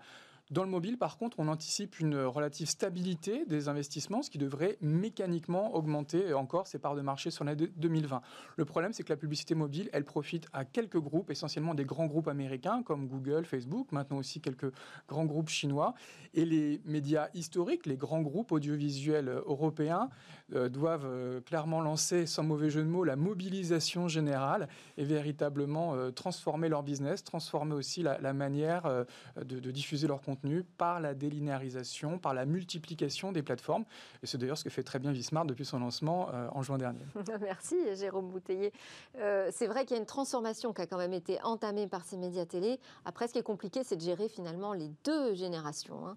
[0.51, 4.79] Dans le mobile, par contre, on anticipe une relative stabilité des investissements, ce qui devrait
[4.81, 8.21] mécaniquement augmenter encore ses parts de marché sur l'année 2020.
[8.57, 12.07] Le problème, c'est que la publicité mobile, elle profite à quelques groupes, essentiellement des grands
[12.07, 14.73] groupes américains comme Google, Facebook, maintenant aussi quelques
[15.09, 15.95] grands groupes chinois.
[16.35, 20.11] Et les médias historiques, les grands groupes audiovisuels européens,
[20.55, 25.95] euh, doivent euh, clairement lancer, sans mauvais jeu de mots, la mobilisation générale et véritablement
[25.95, 29.05] euh, transformer leur business, transformer aussi la, manière
[29.37, 30.40] de, de diffuser leur contenu
[30.77, 33.85] par la délinéarisation, par la multiplication des plateformes.
[34.23, 36.79] Et c'est d'ailleurs ce que fait très bien Vismart depuis son lancement euh, en juin
[36.79, 37.05] dernier.
[37.41, 38.73] Merci Jérôme Bouteiller.
[39.17, 42.05] Euh, c'est vrai qu'il y a une transformation qui a quand même été entamée par
[42.05, 42.79] ces médias télé.
[43.05, 46.07] Après, ce qui est compliqué, c'est de gérer finalement les deux générations.
[46.07, 46.17] Hein.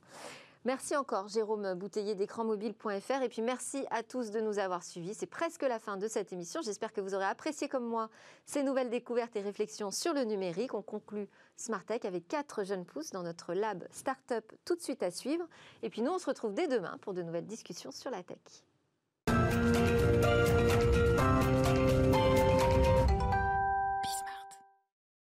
[0.66, 5.14] Merci encore Jérôme Bouteiller d'écranmobile.fr et puis merci à tous de nous avoir suivis.
[5.14, 6.61] C'est presque la fin de cette émission.
[6.61, 8.09] J'espère que vous aurez apprécié comme moi
[8.45, 10.74] ces nouvelles découvertes et réflexions sur le numérique.
[10.74, 15.11] On conclut Smartech avec quatre jeunes pousses dans notre lab Startup tout de suite à
[15.11, 15.45] suivre.
[15.82, 18.38] Et puis nous, on se retrouve dès demain pour de nouvelles discussions sur la tech.